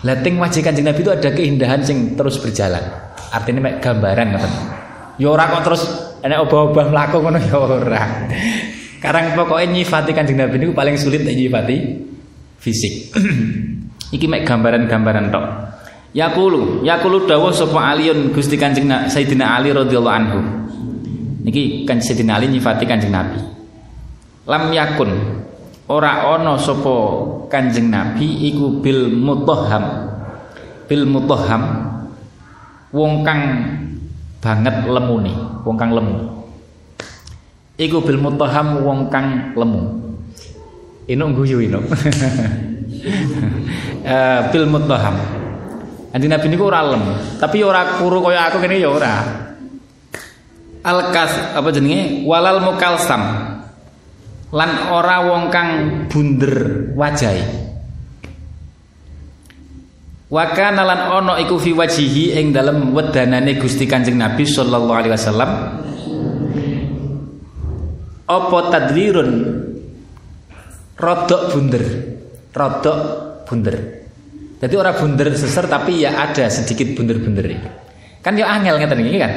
Lating 0.04 0.36
wajah 0.36 0.60
Kanjeng 0.60 0.84
Nabi 0.84 1.00
itu 1.00 1.08
ada 1.16 1.32
keindahan 1.32 1.80
sing 1.80 2.12
terus 2.12 2.36
berjalan. 2.36 2.84
Artinya 3.32 3.64
mek 3.64 3.80
gambaran 3.80 4.36
ngoten. 4.36 4.52
Ya 5.16 5.32
ora 5.32 5.48
kok 5.48 5.64
terus 5.64 5.88
enek 6.20 6.44
obah-obah 6.44 6.92
mlaku 6.92 7.24
ngono 7.24 7.40
ya 7.40 7.56
ora. 7.56 8.28
Karang 9.04 9.36
pokoknya 9.36 9.68
nyifati 9.68 10.16
Kanjeng 10.16 10.40
Nabi 10.40 10.56
niku 10.56 10.72
paling 10.72 10.96
sulit 10.96 11.28
nyifati 11.28 11.76
fisik. 12.56 13.12
Iki 14.16 14.24
mek 14.24 14.48
gambaran-gambaran 14.48 15.28
tok. 15.28 15.44
Yakulu, 16.16 16.80
yakulu 16.88 17.28
dawuh 17.28 17.52
sapa 17.52 17.92
Aliun 17.92 18.32
Gusti 18.32 18.56
Kanjeng 18.56 18.88
Sayyidina 18.88 19.60
Ali 19.60 19.76
radhiyallahu 19.76 20.16
anhu. 20.16 20.40
Niki 21.44 21.84
kan 21.84 22.00
Sayyidina 22.00 22.40
Ali 22.40 22.48
nyifati 22.48 22.88
Kanjeng 22.88 23.12
Nabi. 23.12 23.44
Lam 24.48 24.72
yakun 24.72 25.12
ora 25.84 26.24
ana 26.24 26.56
sapa 26.56 26.96
Kanjeng 27.52 27.92
Nabi 27.92 28.48
iku 28.48 28.80
bil 28.80 29.12
mutahham. 29.12 30.16
Bil 30.88 31.04
mutahham 31.04 31.92
wong 32.88 33.20
kang 33.20 33.40
banget 34.40 34.88
lemune, 34.88 35.36
wong 35.60 35.76
kang 35.76 35.92
lemu. 35.92 36.33
Iku 37.74 38.06
bil 38.06 38.22
mutahham 38.22 38.86
wong 38.86 39.10
kang 39.10 39.50
lemu. 39.58 39.82
Ino 41.10 41.24
guyu 41.34 41.58
ino. 41.58 41.80
Eh 44.04 44.40
bil 44.52 44.68
muttaham. 44.68 45.16
Kanjeng 46.12 46.30
Nabi 46.30 46.46
niku 46.46 46.68
ora 46.68 46.84
lem, 46.84 47.04
tapi 47.40 47.64
ora 47.64 47.98
kuru 47.98 48.20
kaya 48.20 48.52
aku 48.52 48.60
kene 48.60 48.76
ya 48.76 48.92
ora. 48.92 49.14
Alkas 50.84 51.56
apa 51.56 51.72
jenenge? 51.72 52.22
Walal 52.28 52.60
mukalsam. 52.60 53.22
Lan 54.52 54.70
ora 54.92 55.24
wong 55.24 55.48
kang 55.48 55.68
bunder 56.06 56.86
wajahe. 56.94 57.42
Wa 60.28 60.52
kana 60.52 60.84
lan 60.84 61.00
ana 61.10 61.34
iku 61.40 61.56
fi 61.56 61.72
wajihi 61.72 62.36
ing 62.36 62.52
dalem 62.52 62.92
wedanane 62.92 63.56
Gusti 63.56 63.88
Kanjeng 63.88 64.20
Nabi 64.20 64.44
sallallahu 64.44 64.94
alaihi 64.94 65.14
wasallam 65.16 65.50
apa 68.24 68.58
tadwirun? 68.72 69.30
Rodok 70.96 71.42
bunder. 71.52 71.84
Rodok 72.54 72.98
bunder. 73.44 73.76
Jadi 74.64 74.74
orang 74.80 74.96
bunder 74.96 75.28
seser 75.36 75.68
tapi 75.68 76.08
ya 76.08 76.16
ada 76.16 76.48
sedikit 76.48 76.96
bunder-bunder 76.96 77.46
kan 78.24 78.32
ya 78.32 78.48
angel 78.48 78.80
ngeten 78.80 79.04
iki 79.04 79.20
kan? 79.20 79.32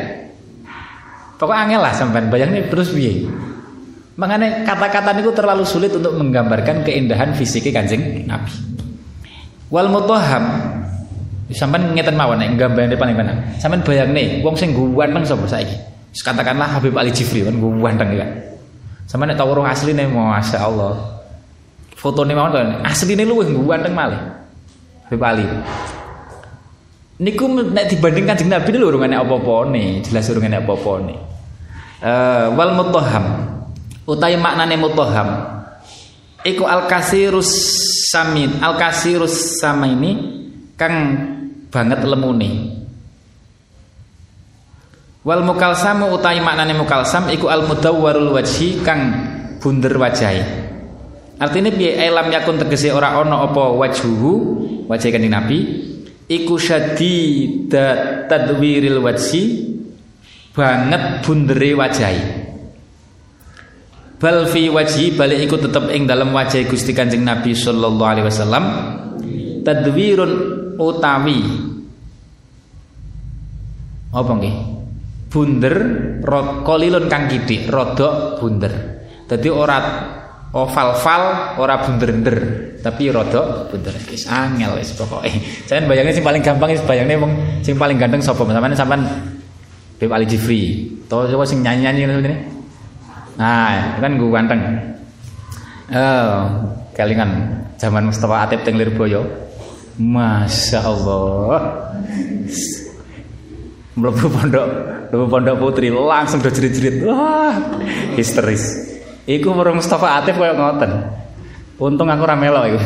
Pokoknya 1.35 1.59
angel 1.67 1.81
lah 1.83 1.91
sampean 1.91 2.31
bayangnya 2.31 2.71
terus 2.71 2.95
piye. 2.95 3.27
Makanya 4.15 4.63
kata-kata 4.63 5.11
itu 5.19 5.35
terlalu 5.35 5.67
sulit 5.67 5.91
untuk 5.91 6.15
menggambarkan 6.15 6.87
keindahan 6.87 7.35
fisiknya 7.35 7.83
kanjeng 7.83 8.23
Nabi. 8.23 8.55
Wal 9.67 9.91
mutaham 9.91 10.43
sampean 11.51 11.91
ngeten 11.91 12.15
mawon 12.15 12.39
nek 12.39 12.55
gambarane 12.55 12.95
paling 12.95 13.15
benar 13.19 13.35
sampean 13.59 13.83
bayangne 13.83 14.39
wong 14.39 14.55
sing 14.55 14.71
ganteng 14.71 15.27
sapa 15.27 15.43
saiki? 15.43 15.75
Katakanlah 16.17 16.79
Habib 16.79 16.95
Ali 16.95 17.11
Jifri 17.11 17.43
kan 17.43 17.59
ganteng 17.59 18.15
ya 18.15 18.25
sama 19.07 19.23
nek 19.23 19.39
tau 19.39 19.47
urung 19.47 19.63
asline 19.63 20.03
masya 20.11 20.67
Allah. 20.67 21.23
Fotone 21.95 22.35
mawon 22.35 22.51
to 22.51 22.59
asline 22.83 23.23
luwih 23.23 23.47
ganteng 23.65 23.95
malih. 23.95 24.19
Habib 25.07 25.23
Ali. 25.23 25.47
Niku 27.17 27.49
nek 27.49 27.87
dibanding 27.89 28.27
Kanjeng 28.27 28.51
Nabi 28.51 28.69
lho 28.75 28.91
urung 28.91 29.07
enek 29.07 29.23
apa-apane, 29.23 30.03
jelas 30.03 30.27
urung 30.29 30.45
enek 30.45 30.67
apa-apane. 30.67 31.15
Eh 32.03 32.45
wal 32.53 32.75
mutahham. 32.75 33.25
Utai 34.03 34.35
maknane 34.35 34.75
mutahham. 34.75 35.29
Iku 36.43 36.67
al 36.67 36.85
kasirus 36.85 37.49
samin, 38.11 38.59
al 38.61 38.77
kasirus 38.77 39.57
sama 39.57 39.87
ini 39.89 40.11
kang 40.75 40.93
banget 41.71 42.03
lemune. 42.03 42.85
Wal 45.27 45.43
mukalsamu 45.43 46.07
utai 46.15 46.39
maknane 46.39 46.71
mukalsam 46.71 47.27
iku 47.27 47.51
al 47.51 47.67
mudawwarul 47.67 48.31
wajhi 48.31 48.79
kang 48.79 49.27
bunder 49.59 49.91
wajahi. 49.99 50.39
Artinya 51.35 51.67
piye 51.67 51.99
elam 51.99 52.31
yakun 52.31 52.55
tegese 52.55 52.95
ora 52.95 53.11
ana 53.11 53.43
apa 53.43 53.75
wajhuhu 53.75 54.31
wajah 54.87 55.11
kanjeng 55.11 55.35
Nabi 55.35 55.59
iku 56.31 56.55
syadida 56.55 58.23
tadwiril 58.31 59.03
wajhi 59.03 59.67
banget 60.55 61.27
bundere 61.27 61.75
wajahi. 61.75 62.23
Bal 64.23 64.47
fi 64.47 64.71
wajhi 64.71 65.11
balik 65.11 65.43
iku 65.43 65.59
tetep 65.59 65.91
ing 65.91 66.07
dalam 66.07 66.31
wajah 66.31 66.63
Gusti 66.71 66.95
Kanjeng 66.95 67.27
Nabi 67.27 67.51
sallallahu 67.51 68.09
alaihi 68.15 68.25
wasallam 68.31 68.63
tadwirun 69.67 70.31
utawi 70.79 71.43
apa 74.15 74.31
nggih? 74.31 74.76
Bunder 75.27 75.75
kolilun 76.63 77.05
kang 77.11 77.27
kidik 77.27 77.67
rodok 77.67 78.39
bunder. 78.39 78.73
Jadi 79.27 79.47
ora 79.51 79.77
oval-val 80.55 81.23
ora 81.59 81.75
bunder-bunder 81.83 82.37
tapi 82.79 83.11
rodok 83.11 83.67
bunder. 83.71 83.93
Wis 84.07 84.23
angel 84.31 84.79
wis 84.79 84.95
pokoke. 84.95 85.27
Saya 85.67 85.83
bayangnya 85.83 86.15
sing 86.15 86.23
paling 86.23 86.39
gampang 86.39 86.71
wis 86.71 86.83
bayangnya 86.87 87.19
wong 87.19 87.31
sing 87.59 87.75
paling 87.75 87.99
ganteng 87.99 88.23
sapa? 88.23 88.47
Sampean 88.47 88.73
sampean 88.75 89.01
Beb 89.97 90.11
Ali 90.13 90.25
Jifri. 90.29 90.87
To 91.11 91.27
coba 91.27 91.43
sing 91.43 91.63
nyanyi-nyanyi 91.63 92.01
ngene 92.07 92.37
nah 93.37 94.01
kan 94.01 94.17
gue 94.17 94.29
ganteng. 94.33 94.61
Oh 95.93 96.35
kalingan 96.97 97.61
zaman 97.77 98.09
Mustafa 98.09 98.47
Atib 98.47 98.65
teng 98.65 98.79
Lirboyo. 98.79 99.27
Masya 99.97 100.79
Allah. 100.81 101.61
Mlebu 103.97 104.29
pondok 104.29 104.96
pondok 105.11 105.55
putri 105.59 105.91
langsung 105.91 106.43
do 106.43 106.51
jerit-jerit. 106.51 107.03
Wah 107.07 107.55
histeris. 108.15 108.95
Iku 109.27 109.51
merung 109.51 109.83
Mustafa 109.83 110.23
Atif 110.23 110.39
koyo 110.39 110.55
ngoten. 110.55 110.91
Untung 111.77 112.09
aku 112.09 112.23
ra 112.25 112.33
melok 112.33 112.63
iku. 112.73 112.79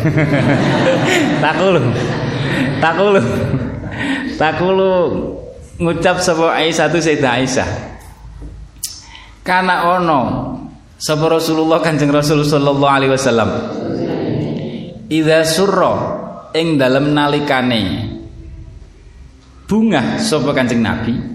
Takulu 1.46 1.80
takulu 2.82 3.22
takulu 4.42 4.92
ngucap 5.78 6.18
sapa 6.20 6.58
Aisyah 6.60 6.90
tu 6.90 6.98
Sayyidah 6.98 7.32
Aisyah. 7.40 7.70
Kana 9.46 9.96
ono 9.98 10.22
sapa 10.98 11.26
Rasulullah 11.30 11.80
Kanjeng 11.80 12.10
Rasul 12.10 12.42
sallallahu 12.44 12.92
alaihi 12.92 13.14
wasallam. 13.14 13.50
Idza 15.08 15.46
surra 15.46 15.94
ing 16.58 16.76
dalem 16.82 17.14
nalikane 17.14 17.82
bunga 19.70 20.18
sapa 20.20 20.52
Kanjeng 20.52 20.82
Nabi. 20.82 21.31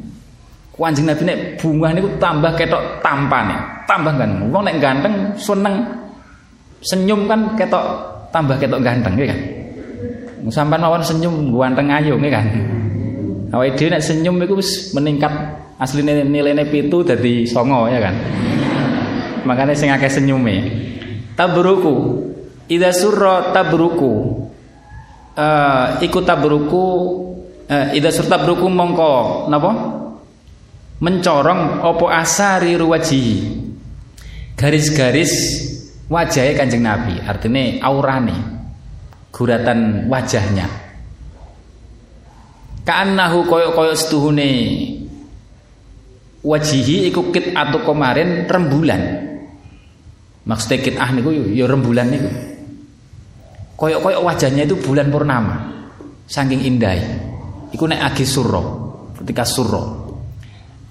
Kanjeng 0.77 1.09
Nabi 1.09 1.25
nek 1.25 1.39
bunga 1.57 1.89
niku 1.97 2.09
tambah 2.21 2.53
ketok 2.53 3.01
tampane, 3.01 3.57
tambah 3.89 4.12
kan. 4.12 4.29
Wong 4.53 4.62
nek 4.69 4.77
ganteng 4.77 5.33
seneng 5.41 5.81
senyum 6.85 7.25
kan 7.25 7.57
ketok 7.57 7.85
tambah 8.29 8.61
ketok 8.61 8.85
ganteng 8.85 9.17
ya 9.17 9.33
kan. 9.33 9.41
Sampai 10.53 10.77
mawon 10.77 11.01
senyum 11.01 11.49
ganteng 11.57 11.89
ayu 11.89 12.21
ya 12.21 12.29
kan. 12.29 12.47
Awake 13.57 13.81
dhewe 13.81 13.89
nek 13.97 14.05
senyum 14.05 14.37
iku 14.45 14.61
wis 14.61 14.93
meningkat 14.93 15.33
asline 15.81 16.29
nilainya 16.29 16.69
pitu 16.69 17.01
dadi 17.01 17.49
songo 17.49 17.89
ya 17.89 17.97
kan. 17.97 18.15
Makanya 19.49 19.73
sing 19.73 19.89
akeh 19.89 20.12
senyume. 20.12 20.57
Tabruku. 21.41 22.21
Ida 22.69 22.93
surra 22.93 23.55
tabruku. 23.57 24.45
Uh, 25.37 26.01
ikut 26.01 26.25
tabruku 26.25 26.85
eh, 27.69 27.99
ida 27.99 28.09
surta 28.09 28.41
berukum 28.41 28.73
mongko 28.73 29.45
napa 29.53 29.71
mencorong 30.97 31.85
opo 31.85 32.09
asari 32.09 32.73
ruwaji 32.77 33.25
garis-garis 34.57 35.33
wajahnya 36.09 36.53
kanjeng 36.57 36.83
Nabi 36.85 37.21
artinya 37.21 37.85
aurane 37.85 38.37
guratan 39.37 40.09
wajahnya. 40.09 40.65
Kaannahu 42.87 43.45
koyok 43.45 43.77
koyok 43.77 43.97
setuhune 43.99 44.51
wajihi 46.41 47.13
iku 47.13 47.29
kit 47.35 47.53
atau 47.53 47.85
kemarin 47.85 48.49
rembulan. 48.49 49.03
Maksudnya 50.47 50.77
kit 50.81 50.97
ah 50.97 51.11
niku 51.13 51.35
ya 51.53 51.69
rembulan 51.69 52.09
niku. 52.09 52.31
Koyok 53.77 54.01
koyok 54.01 54.23
wajahnya 54.25 54.65
itu 54.65 54.79
bulan 54.81 55.13
purnama 55.13 55.77
saking 56.27 56.65
indah 56.65 56.97
iku 57.71 57.85
nek 57.87 58.03
agi 58.03 58.25
surra 58.25 58.63
ketika 59.21 59.45
surra 59.45 60.06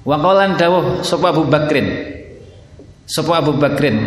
wa 0.05 0.15
qalan 0.21 0.53
dawuh 0.55 1.01
sapa 1.01 1.33
Abu 1.33 1.49
Bakrin? 1.49 1.87
Sapa 3.05 3.41
Abu 3.41 3.57
Bakrin? 3.57 3.97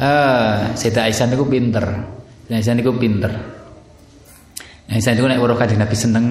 Ah 0.00 0.72
Sayyidah 0.72 1.08
Aisyah 1.08 1.26
niku 1.32 1.44
pinter. 1.48 1.84
Aisyah 2.48 2.74
niku 2.76 2.92
pinter. 2.96 3.32
Aisyah 4.88 5.12
niku 5.16 5.26
nek 5.28 5.40
weruh 5.40 5.56
Kanjeng 5.56 5.80
Nabi 5.80 5.96
seneng 5.96 6.26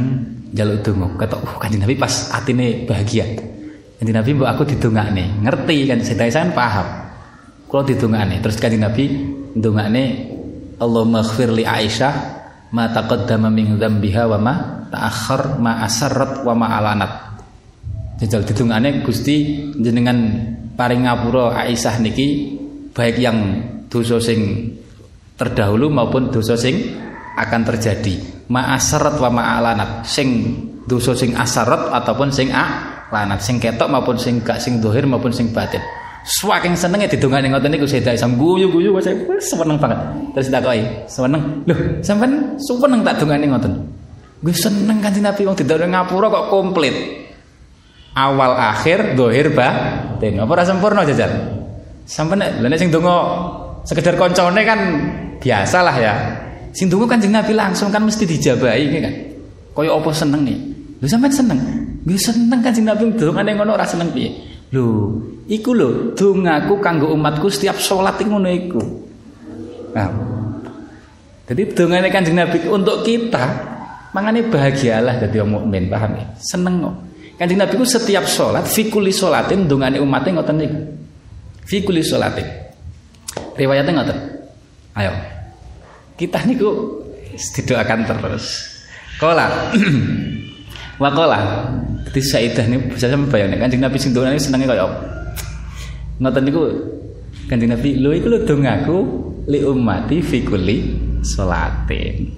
njaluk 0.53 0.85
donga. 0.85 1.07
Ketok 1.21 1.41
uh 1.41 1.53
Kanjeng 1.61 1.81
Nabi 1.85 1.95
pas 1.97 2.29
atine 2.33 2.85
bahagia. 2.85 3.25
Kanjeng 3.97 4.17
Nabi 4.17 4.29
mbok 4.37 4.49
aku 4.49 4.63
didongakne. 4.75 5.41
Ngerti 5.41 5.77
kan? 5.89 5.97
Sayyidah 6.01 6.25
Aisyah 6.29 6.41
kan 6.45 6.51
paham. 6.53 6.87
Kalau 7.69 7.83
didongakne. 7.85 8.35
Terus 8.41 8.57
Kanjeng 8.59 8.83
Nabi 8.83 9.05
ndongakne 9.55 10.03
Allahumma 10.81 11.21
ighfir 11.21 11.49
li 11.53 11.63
Aisyah 11.63 12.13
ma 12.73 12.89
taqaddama 12.89 13.53
min 13.53 13.77
dzambiha 13.77 14.23
wa 14.25 14.37
ma 14.41 14.53
ta'akhir 14.91 15.61
ma 15.61 15.85
asarrat 15.85 16.41
wa 16.41 16.53
ma 16.57 16.67
alanat. 16.75 17.30
Jajal 18.21 18.45
didungane 18.45 19.01
Gusti 19.01 19.65
jenengan 19.81 20.37
paring 20.77 21.09
ngapura 21.09 21.57
Aisyah 21.57 21.97
niki 22.05 22.53
baik 22.93 23.17
yang 23.17 23.37
dosa 23.89 24.21
sing 24.21 24.69
terdahulu 25.33 25.89
maupun 25.89 26.29
dosa 26.29 26.53
sing 26.53 27.01
akan 27.33 27.61
terjadi. 27.65 28.45
Ma 28.53 28.77
asarrat 28.77 29.17
wa 29.17 29.29
ma 29.33 29.43
alanat. 29.57 30.05
Sing 30.05 30.53
dosa 30.85 31.17
sing 31.17 31.33
asarat 31.33 31.89
ataupun 31.89 32.29
sing 32.29 32.53
alanat, 32.53 33.41
sing 33.41 33.57
ketok 33.57 33.89
maupun 33.89 34.21
sing 34.21 34.45
gak 34.45 34.61
sing 34.61 34.77
dohir 34.77 35.09
maupun 35.09 35.33
sing 35.33 35.49
batin. 35.49 35.81
Saking 36.21 36.77
senenge 36.77 37.09
didongane 37.09 37.49
ngoten 37.49 37.73
niku 37.73 37.89
Sayyidah 37.89 38.13
Aisyah 38.13 38.29
guyu-guyu 38.37 38.93
saya 39.01 39.17
seneng 39.41 39.81
banget. 39.81 39.97
Terus 40.37 40.53
takoki, 40.53 40.85
seneng. 41.09 41.65
Loh, 41.65 41.79
sampean 42.05 42.53
seneng 42.61 43.01
tak 43.01 43.17
dongane 43.17 43.49
ngoten. 43.49 43.73
Gue 44.45 44.53
seneng 44.53 45.01
kan 45.01 45.13
Nabi 45.17 45.41
wong 45.49 45.57
tidak 45.57 45.81
ngapura 45.89 46.29
kok 46.29 46.45
komplit. 46.53 47.20
Awal 48.11 48.51
akhir 48.59 49.15
dohir 49.15 49.55
batin. 49.55 50.35
Apa 50.43 50.51
ora 50.51 50.63
sempurna 50.67 51.07
jajan? 51.07 51.31
Sampai 52.03 52.35
lha 52.35 52.75
sing 52.75 52.91
donga 52.91 53.15
sekedar 53.87 54.19
koncone 54.19 54.61
kan 54.67 54.79
biasalah 55.39 55.95
ya. 55.95 56.13
Sing 56.75 56.87
tunggu 56.91 57.07
Kanjeng 57.07 57.35
Nabi 57.35 57.55
langsung 57.55 57.91
kan 57.91 58.03
mesti 58.03 58.27
dijabahi 58.27 58.85
kan. 58.99 59.15
Kaya 59.71 59.95
apa 59.95 60.09
seneng 60.11 60.43
nih. 60.43 60.57
Lho 60.99 61.07
sampean 61.07 61.31
seneng? 61.31 61.59
Nggih 62.03 62.19
seneng 62.19 62.59
Kanjeng 62.59 62.87
Nabi 62.87 63.15
dongane 63.15 63.51
ngono 63.55 63.71
ora 63.79 63.87
seneng 63.87 64.11
piye? 64.11 64.31
Lho, 64.71 65.19
iku 65.51 65.75
lho 65.75 66.15
dongaku 66.15 66.79
kanggo 66.79 67.11
umatku 67.11 67.47
setiap 67.51 67.75
sholat 67.79 68.19
ngono 68.23 68.47
iku. 68.47 68.81
Nah, 69.91 70.07
jadi 71.51 71.61
dongane 71.75 72.07
Kanjeng 72.07 72.39
Nabi 72.39 72.63
untuk 72.71 73.03
kita, 73.03 73.43
mangane 74.15 74.47
bahagialah 74.47 75.19
dadi 75.19 75.43
wong 75.43 75.51
mukmin, 75.59 75.91
paham 75.91 76.15
ya? 76.15 76.25
Seneng 76.39 76.87
kok. 76.87 76.95
Kanjeng 77.41 77.57
Nabi 77.57 77.73
ku 77.73 77.81
setiap 77.81 78.21
sholat 78.29 78.69
fikuli 78.69 79.09
sholatin 79.09 79.65
dongane 79.65 79.97
umatnya 79.97 80.37
ngoten 80.37 80.61
niku. 80.61 80.77
Fikuli 81.65 82.05
sholatin. 82.05 82.45
Riwayatnya 83.57 83.97
ngoten. 83.97 84.17
Ayo. 84.93 85.09
Kita 86.13 86.45
niku 86.45 87.01
didoakan 87.33 88.05
terus. 88.05 88.45
Kola. 89.17 89.73
Wakola. 91.01 91.65
Jadi 92.05 92.21
Saidah 92.21 92.65
ini 92.69 92.77
bisa 92.93 93.09
sama 93.09 93.25
bayangin 93.25 93.57
Kanjeng 93.57 93.81
Nabi 93.81 93.97
sing 93.97 94.13
dongane 94.13 94.37
senenge 94.37 94.69
kaya 94.69 94.85
apa? 94.85 94.97
Ngoten 96.21 96.45
niku 96.45 96.61
Kanjeng 97.49 97.73
Nabi, 97.73 97.97
lho 97.97 98.13
iku 98.21 98.37
lho 98.37 98.39
dongaku 98.45 98.97
li 99.49 99.65
ummati 99.65 100.21
fi 100.21 100.45
kulli 100.45 100.93
salatin. 101.25 102.29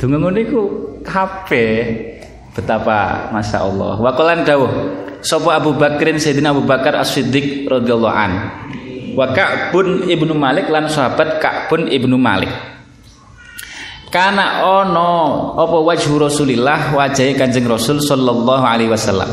Donga 0.00 0.16
ngono 0.16 0.38
iku 0.40 0.62
kabeh 1.04 2.15
betapa 2.56 3.28
masya 3.36 3.60
Allah. 3.60 4.00
Wakolan 4.00 4.48
dawuh 4.48 4.72
Sopo 5.20 5.52
Abu 5.52 5.76
Bakrin 5.76 6.16
Sayyidina 6.16 6.56
Abu 6.56 6.64
Bakar 6.64 6.96
As-Siddiq 6.96 7.68
radhiyallahu 7.68 8.16
an. 8.16 8.32
Wa 9.12 9.32
Ka'bun 9.32 10.08
Ibnu 10.08 10.32
Malik 10.32 10.72
lan 10.72 10.88
sahabat 10.88 11.42
Ka'bun 11.42 11.88
Ibnu 11.92 12.16
Malik. 12.16 12.52
Karena 14.06 14.62
ono 14.64 15.10
apa 15.58 15.76
wajhu 15.82 16.16
Rasulillah 16.16 16.94
wajahe 16.94 17.34
Kanjeng 17.34 17.66
Rasul 17.66 17.98
sallallahu 18.00 18.64
alaihi 18.64 18.88
wasallam. 18.88 19.28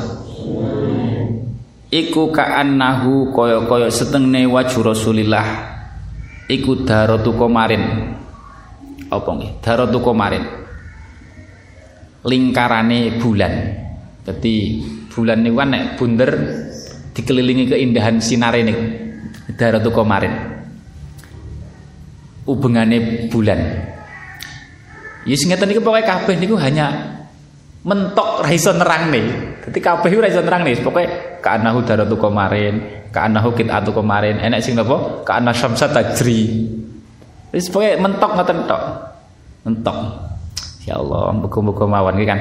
Iku 1.94 2.34
ka'annahu 2.34 3.30
kaya-kaya 3.38 3.94
setengene 3.94 4.50
wajhu 4.50 4.82
Rasulillah 4.82 5.46
iku 6.50 6.82
daratu 6.82 7.38
komarin. 7.38 8.18
Apa 9.14 9.30
nggih? 9.30 9.62
Daratu 9.62 10.02
komarin. 10.02 10.63
Lingkarane 12.24 13.20
bulan. 13.20 13.54
Jadi 14.24 14.80
bulan 15.12 15.44
niku 15.44 15.56
kan 15.60 15.70
nek 15.76 15.84
bunder 16.00 16.32
dikelilingi 17.12 17.68
keindahan 17.68 18.24
sinare 18.24 18.64
niku. 18.64 18.84
Daratu 19.60 19.92
komarin. 19.92 20.32
Hubungane 22.48 23.28
bulan. 23.28 23.60
Ya 25.24 25.36
sing 25.36 25.52
ngeten 25.52 25.72
niku 25.72 25.84
pokoke 25.84 26.04
kabeh 26.04 26.36
niku 26.40 26.56
hanya 26.60 27.20
mentok 27.84 28.44
ra 28.44 28.52
iso 28.52 28.72
nerangne. 28.72 29.56
Dadi 29.64 29.80
kabeh 29.84 30.12
ora 30.16 30.28
iso 30.32 30.40
nerangne. 30.40 30.80
Pokoke 30.80 31.40
ka'anahu 31.44 31.84
daratu 31.84 32.16
komarin, 32.16 33.08
ka'anahu 33.12 33.52
qit'atu 33.52 33.92
komarin. 33.92 34.40
Enek 34.40 34.64
sing 34.64 34.80
napa? 34.80 35.28
Ka'ana 35.28 35.52
syamsa 35.52 35.92
tajri. 35.92 36.72
Wis 37.52 37.68
pokoke 37.68 38.00
mentok 38.00 38.32
ngoten 38.36 38.60
tok. 38.64 38.84
Mentok. 39.68 39.98
Ya 40.84 41.00
Allah, 41.00 41.32
muga-muga 41.32 41.88
mawon 41.88 42.20
iki 42.20 42.28
kan. 42.28 42.40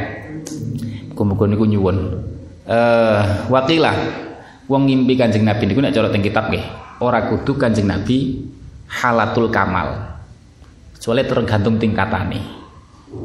Muga-muga 1.15 1.45
niku 1.47 1.65
nyuwun. 1.67 1.99
Eh, 2.63 3.21
wakilah 3.51 3.95
wong 4.71 4.87
ngimpi 4.87 5.19
Kanjeng 5.19 5.47
Nabi 5.47 5.67
niku 5.67 5.83
nek 5.83 5.95
cara 5.95 6.11
teng 6.11 6.23
kitab 6.23 6.51
nggih, 6.51 6.63
ora 7.03 7.27
kudu 7.27 7.59
Kanjeng 7.59 7.87
Nabi 7.87 8.43
halatul 8.87 9.51
kamal. 9.51 10.19
Soalnya 10.99 11.27
tergantung 11.27 11.79
tingkatane. 11.79 12.39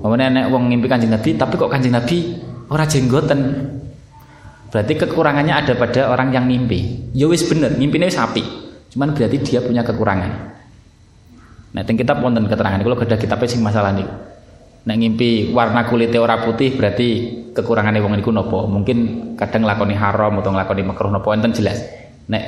Mamane 0.02 0.34
nek 0.34 0.46
wong 0.54 0.70
ngimpi 0.70 0.86
Kanjeng 0.90 1.14
Nabi 1.14 1.34
tapi 1.34 1.54
kok 1.58 1.70
Kanjeng 1.70 1.94
Nabi 1.94 2.38
ora 2.70 2.86
jenggoten. 2.86 3.42
Berarti 4.68 4.94
kekurangannya 5.00 5.54
ada 5.56 5.74
pada 5.80 6.12
orang 6.12 6.36
yang 6.36 6.44
mimpi. 6.44 7.10
Ya 7.16 7.26
wis 7.26 7.48
bener, 7.48 7.74
mimpine 7.80 8.12
sapi. 8.12 8.44
Cuman 8.92 9.16
berarti 9.16 9.40
dia 9.40 9.64
punya 9.64 9.82
kekurangan. 9.82 10.32
Nah, 11.72 11.82
teng 11.88 11.96
kitab 11.96 12.20
wonten 12.20 12.50
keterangan 12.52 12.82
kalau 12.84 12.98
ada 13.00 13.16
kitab 13.16 13.40
sing 13.48 13.64
masalah 13.64 13.96
niku. 13.96 14.12
Nek 14.88 14.96
ngimpi 14.96 15.52
warna 15.52 15.84
kulitnya 15.84 16.24
ora 16.24 16.40
putih 16.40 16.72
berarti 16.72 17.08
kekurangannya 17.52 18.00
wong 18.00 18.16
niku 18.16 18.32
nopo? 18.32 18.72
Mungkin 18.72 18.98
kadang 19.36 19.68
lakoni 19.68 19.92
haram 19.92 20.40
atau 20.40 20.56
nglakoni 20.56 20.82
makruh 20.88 21.12
nopo? 21.12 21.36
Enten 21.36 21.52
jelas. 21.52 21.84
Nek 22.32 22.44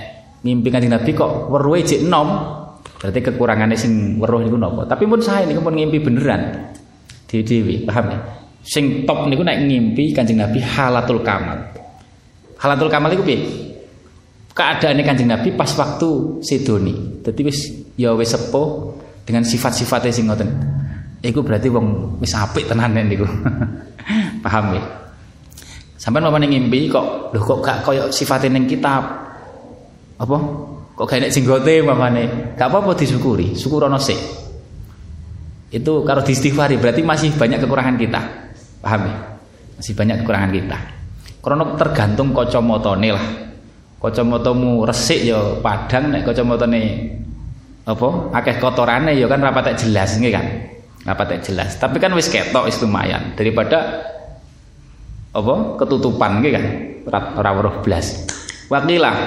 ngimpi 0.47 0.71
Kanjeng 0.71 0.95
Nabi 0.95 1.12
kok 1.12 1.52
weruhe 1.52 1.84
jek 1.84 2.08
nom, 2.08 2.32
berarti 2.80 3.19
kekurangannya 3.19 3.75
sing 3.75 4.15
weruh 4.23 4.39
niku 4.39 4.56
nopo? 4.56 4.88
Tapi 4.88 5.04
pun 5.04 5.19
saya 5.19 5.43
niku 5.43 5.60
pun 5.60 5.75
ngimpi 5.75 5.99
beneran. 5.99 6.71
Dewi 7.28 7.84
paham 7.84 8.08
ya? 8.08 8.19
Sing 8.63 9.04
top 9.04 9.28
niku 9.28 9.43
nek 9.43 9.60
ngimpi 9.60 10.15
Kanjeng 10.15 10.39
Nabi 10.39 10.63
halatul 10.63 11.19
kamal. 11.19 11.75
Halatul 12.56 12.88
kamal 12.88 13.19
iku 13.19 13.23
piye? 13.28 13.39
Keadaane 14.56 15.04
Kanjeng 15.04 15.28
Nabi 15.28 15.52
pas 15.60 15.75
waktu 15.75 16.39
sedoni 16.39 17.19
dadi 17.19 17.41
wis 17.43 17.67
ya 17.99 18.15
wis 18.15 18.32
sepuh 18.32 18.95
dengan 19.28 19.43
sifat-sifatnya 19.43 20.12
sing 20.15 20.32
ngoten 20.32 20.68
iku 21.19 21.43
berarti 21.43 21.67
wong 21.67 22.19
wis 22.23 22.36
apik 22.36 22.67
tenan 22.67 22.95
niku. 22.95 23.27
Paham 24.43 24.75
ya? 24.75 24.84
Sampai 25.99 26.23
mau 26.23 26.32
ngimpi 26.32 26.88
kok 26.88 27.36
lho 27.36 27.43
kok 27.43 27.60
gak 27.60 27.77
koyo 27.84 28.08
sifatnya 28.08 28.55
ning 28.55 28.65
kitab? 28.71 29.03
Apa? 30.15 30.38
Kok 30.95 31.05
gak 31.05 31.19
enek 31.19 31.32
jenggote 31.36 31.84
mamane 31.84 32.55
gak 32.55 32.71
apa-apa 32.71 32.95
disyukuri 32.95 33.51
syukurono 33.51 33.99
sik. 33.99 34.15
Itu 35.69 36.01
kalau 36.08 36.23
diistighfari 36.23 36.79
berarti 36.79 37.03
masih 37.03 37.36
banyak 37.36 37.60
kekurangan 37.60 37.99
kita. 37.99 38.21
Paham 38.79 39.12
ya? 39.12 39.15
Masih 39.75 39.93
banyak 39.93 40.23
kekurangan 40.23 40.51
kita. 40.55 40.77
Karena 41.43 41.63
tergantung 41.75 42.32
kacamotone 42.32 43.10
lah. 43.12 43.25
Kacamotomu 43.99 44.88
resik 44.88 45.27
ya 45.27 45.60
padang 45.60 46.15
nek 46.15 46.23
kacamotone 46.23 46.82
apa 47.84 48.08
akeh 48.32 48.55
kotorane 48.55 49.12
ya 49.17 49.27
kan 49.27 49.43
rapat 49.43 49.75
jelas 49.75 50.15
nggih 50.15 50.32
kan 50.32 50.45
rapat 51.10 51.41
jelas 51.41 51.82
tapi 51.82 51.98
kan 51.98 52.13
wis 52.13 52.30
ketok 52.30 52.69
wis 52.69 52.78
lumayan 52.78 53.34
daripada 53.34 54.06
apa 55.34 55.82
ketutupan 55.82 56.41
nggih 56.41 56.52
kan 56.54 56.65
ora 57.34 57.50
weruh 57.58 57.82
blas 57.82 58.30
wakilah 58.69 59.17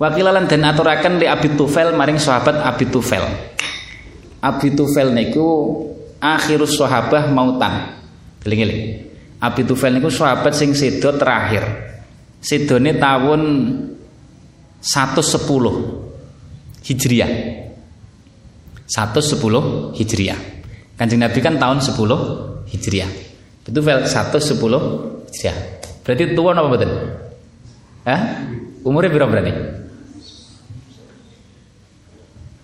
wakilah 0.00 0.32
lan 0.32 0.48
den 0.48 0.64
aturaken 0.64 1.20
li 1.20 1.28
Abi 1.28 1.52
Tufel 1.52 1.92
maring 1.92 2.16
sahabat 2.16 2.64
Abi 2.64 2.88
Tufel 2.88 3.50
Abi 4.40 4.72
Tufel 4.72 5.12
niku 5.12 5.76
akhirus 6.16 6.80
sahabah 6.80 7.28
mautan. 7.28 8.00
Eling-eling. 8.40 9.04
Abi 9.36 9.68
Tufel 9.68 10.00
niku 10.00 10.08
sahabat 10.08 10.56
sing 10.56 10.72
sedo 10.72 11.12
terakhir. 11.16 11.64
Sedone 12.40 12.96
tahun 12.96 13.40
110 14.80 16.88
Hijriah. 16.88 17.32
110 18.88 19.92
Hijriah. 20.00 20.40
Kanjeng 21.00 21.24
Nabi 21.24 21.40
kan 21.40 21.56
tahun 21.56 21.80
10 21.80 21.96
Hijriah. 22.68 23.08
Itu 23.64 23.72
Tufel 23.72 24.04
110 24.04 24.36
Hijriah. 25.32 25.56
Berarti 26.04 26.24
tua 26.36 26.52
apa 26.52 26.68
betul? 26.68 26.92
Hah? 28.04 28.20
Umurnya 28.84 29.08
berapa 29.08 29.32
berarti? 29.32 29.52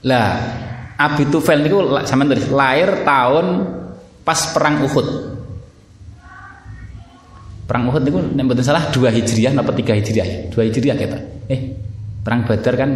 Lah, 0.04 0.28
Abi 1.00 1.24
Tufel 1.32 1.64
niku 1.64 1.80
sampean 2.04 2.36
tulis 2.36 2.52
lahir 2.52 3.08
tahun 3.08 3.46
pas 4.20 4.52
perang 4.52 4.84
Uhud. 4.84 5.08
Perang 7.64 7.88
Uhud 7.88 8.02
niku 8.04 8.20
nek 8.20 8.44
mboten 8.44 8.60
salah 8.60 8.92
2 8.92 9.16
Hijriah 9.16 9.56
napa 9.56 9.72
3 9.72 9.96
Hijriah 9.96 10.26
ya? 10.28 10.38
2 10.52 10.60
Hijriah 10.68 10.96
kita. 11.00 11.18
Eh, 11.48 11.72
perang 12.20 12.44
Badar 12.44 12.74
kan 12.76 12.90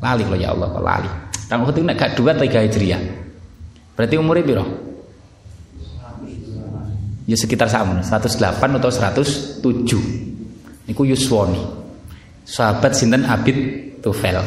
lali 0.00 0.24
loh 0.24 0.38
ya 0.40 0.56
Allah 0.56 0.72
kok 0.72 0.80
lali. 0.80 1.10
Perang 1.44 1.60
Uhud 1.68 1.76
itu 1.76 1.84
nek 1.84 1.96
gak 2.00 2.10
2 2.16 2.40
3 2.40 2.64
Hijriah. 2.64 3.27
Berarti 3.98 4.14
umurnya 4.14 4.46
piro? 4.46 4.64
Ya 7.26 7.34
sekitar 7.34 7.66
sama 7.66 7.98
108 7.98 8.38
atau 8.78 8.90
107. 8.94 10.86
Niku 10.86 11.02
Yuswani. 11.02 11.58
Sahabat 12.46 12.94
sinten 12.94 13.26
Abid 13.26 13.58
Tufel 13.98 14.38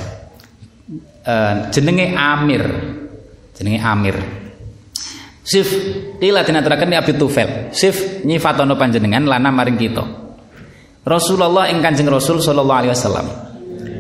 uh, 1.26 1.70
jenenge 1.70 2.16
Amir. 2.16 2.64
Jenenge 3.54 3.80
Amir. 3.82 4.18
Sif 5.42 5.68
ila 6.22 6.46
dinaturaken 6.46 6.88
ni 6.90 6.96
Abi 6.98 7.14
Tufel. 7.18 7.74
Sif 7.74 8.24
nyifatono 8.26 8.78
panjenengan 8.78 9.26
lana 9.26 9.50
maring 9.52 9.78
kita. 9.78 10.04
Rasulullah 11.02 11.66
ing 11.74 11.82
Kanjeng 11.82 12.08
Rasul 12.10 12.38
sallallahu 12.40 12.80
alaihi 12.86 12.94
wasallam. 12.94 13.28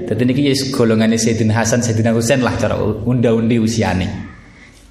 Dadi 0.05 0.21
niki 0.27 0.45
yes 0.45 0.69
golongane 0.69 1.17
Sayyidina 1.17 1.55
Hasan 1.55 1.81
Sayyidina 1.81 2.13
Husain 2.13 2.45
lah 2.45 2.53
cara 2.61 2.77
unda-undi 2.77 3.57
usiane. 3.57 4.30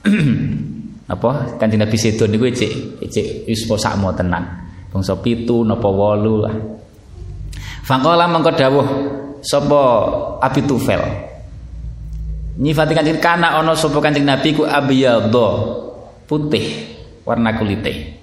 Apa? 1.14 1.58
Kanjeng 1.58 1.82
Nabi 1.82 1.96
sedo 1.98 2.24
niku 2.30 2.46
cek 2.46 3.02
cek 3.02 3.26
wis 3.50 3.66
sakmo 3.66 4.14
tenan. 4.14 4.46
Bangsa 4.90 5.18
pitu 5.18 5.66
napa 5.66 5.86
wolu 5.90 6.46
lah. 6.46 6.54
Faqala 7.82 8.30
mengko 8.30 8.54
dawuh 8.54 8.86
sapa 9.42 9.80
Abi 10.38 10.62
Tufel? 10.62 11.02
Nyifati 12.60 12.92
kanjeng 12.94 13.18
kana 13.18 13.58
ono 13.58 13.74
sapa 13.74 13.98
kanjeng 13.98 14.26
Nabi 14.26 14.54
ku 14.54 14.62
abyadha 14.62 15.48
putih 16.30 16.94
warna 17.26 17.58
kulite 17.58 18.22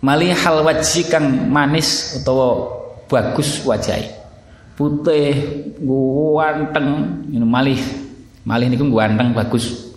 mali 0.00 0.32
hal 0.32 0.64
wajhi 0.64 1.04
kang 1.12 1.50
manis 1.52 2.16
utawa 2.16 2.72
bagus 3.04 3.60
wajahe 3.68 4.08
putih 4.78 5.36
ganteng 5.76 6.88
malih 7.44 7.80
malih 8.48 8.66
niku 8.72 8.88
ganteng 8.94 9.36
bagus 9.36 9.87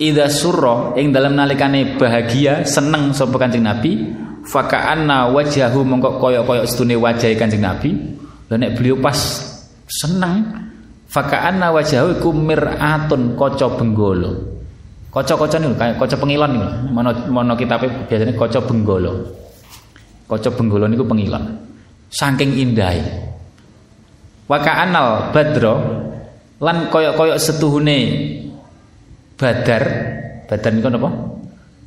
Ida 0.00 0.26
surra 0.32 0.96
ing 0.96 1.12
dalam 1.12 1.36
nalikane 1.36 2.00
bahagia 2.00 2.64
seneng 2.64 3.12
sapa 3.12 3.36
Kanjeng 3.36 3.64
Nabi 3.64 4.00
faka'anna 4.42 5.30
wajahu 5.30 5.84
mongko 5.84 6.16
koyok-koyok 6.18 6.64
setune 6.66 6.96
wajahe 6.96 7.36
Kanjeng 7.36 7.62
Nabi. 7.62 7.90
Nek 8.52 8.76
beliau 8.76 9.00
pas 9.00 9.16
seneng 9.88 10.44
faka'anna 11.08 11.72
wajahu 11.72 12.20
iku 12.20 12.32
miratun 12.32 13.36
kaca 13.36 13.68
benggolo 13.76 14.52
kaca-kaca 15.12 15.60
niku 15.60 15.76
kayak 15.76 16.00
kaca 16.00 16.16
pengilon 16.16 16.50
niku 16.56 16.68
mono 16.88 17.10
mono 17.28 17.52
kitabe 17.52 17.84
biasanya 18.08 18.32
kaca 18.32 18.64
benggolo 18.64 19.12
kaca 20.24 20.48
benggolo 20.56 20.88
niku 20.88 21.04
pengilon. 21.04 21.44
Saking 22.12 22.56
indah 22.60 22.96
waka'anal 24.48 25.32
badro 25.32 25.74
lan 26.60 26.88
koyok-koyok 26.88 27.36
setuhune 27.40 27.98
badar. 29.42 29.84
Badar 30.46 30.70
niku 30.70 30.86
napa? 30.86 31.10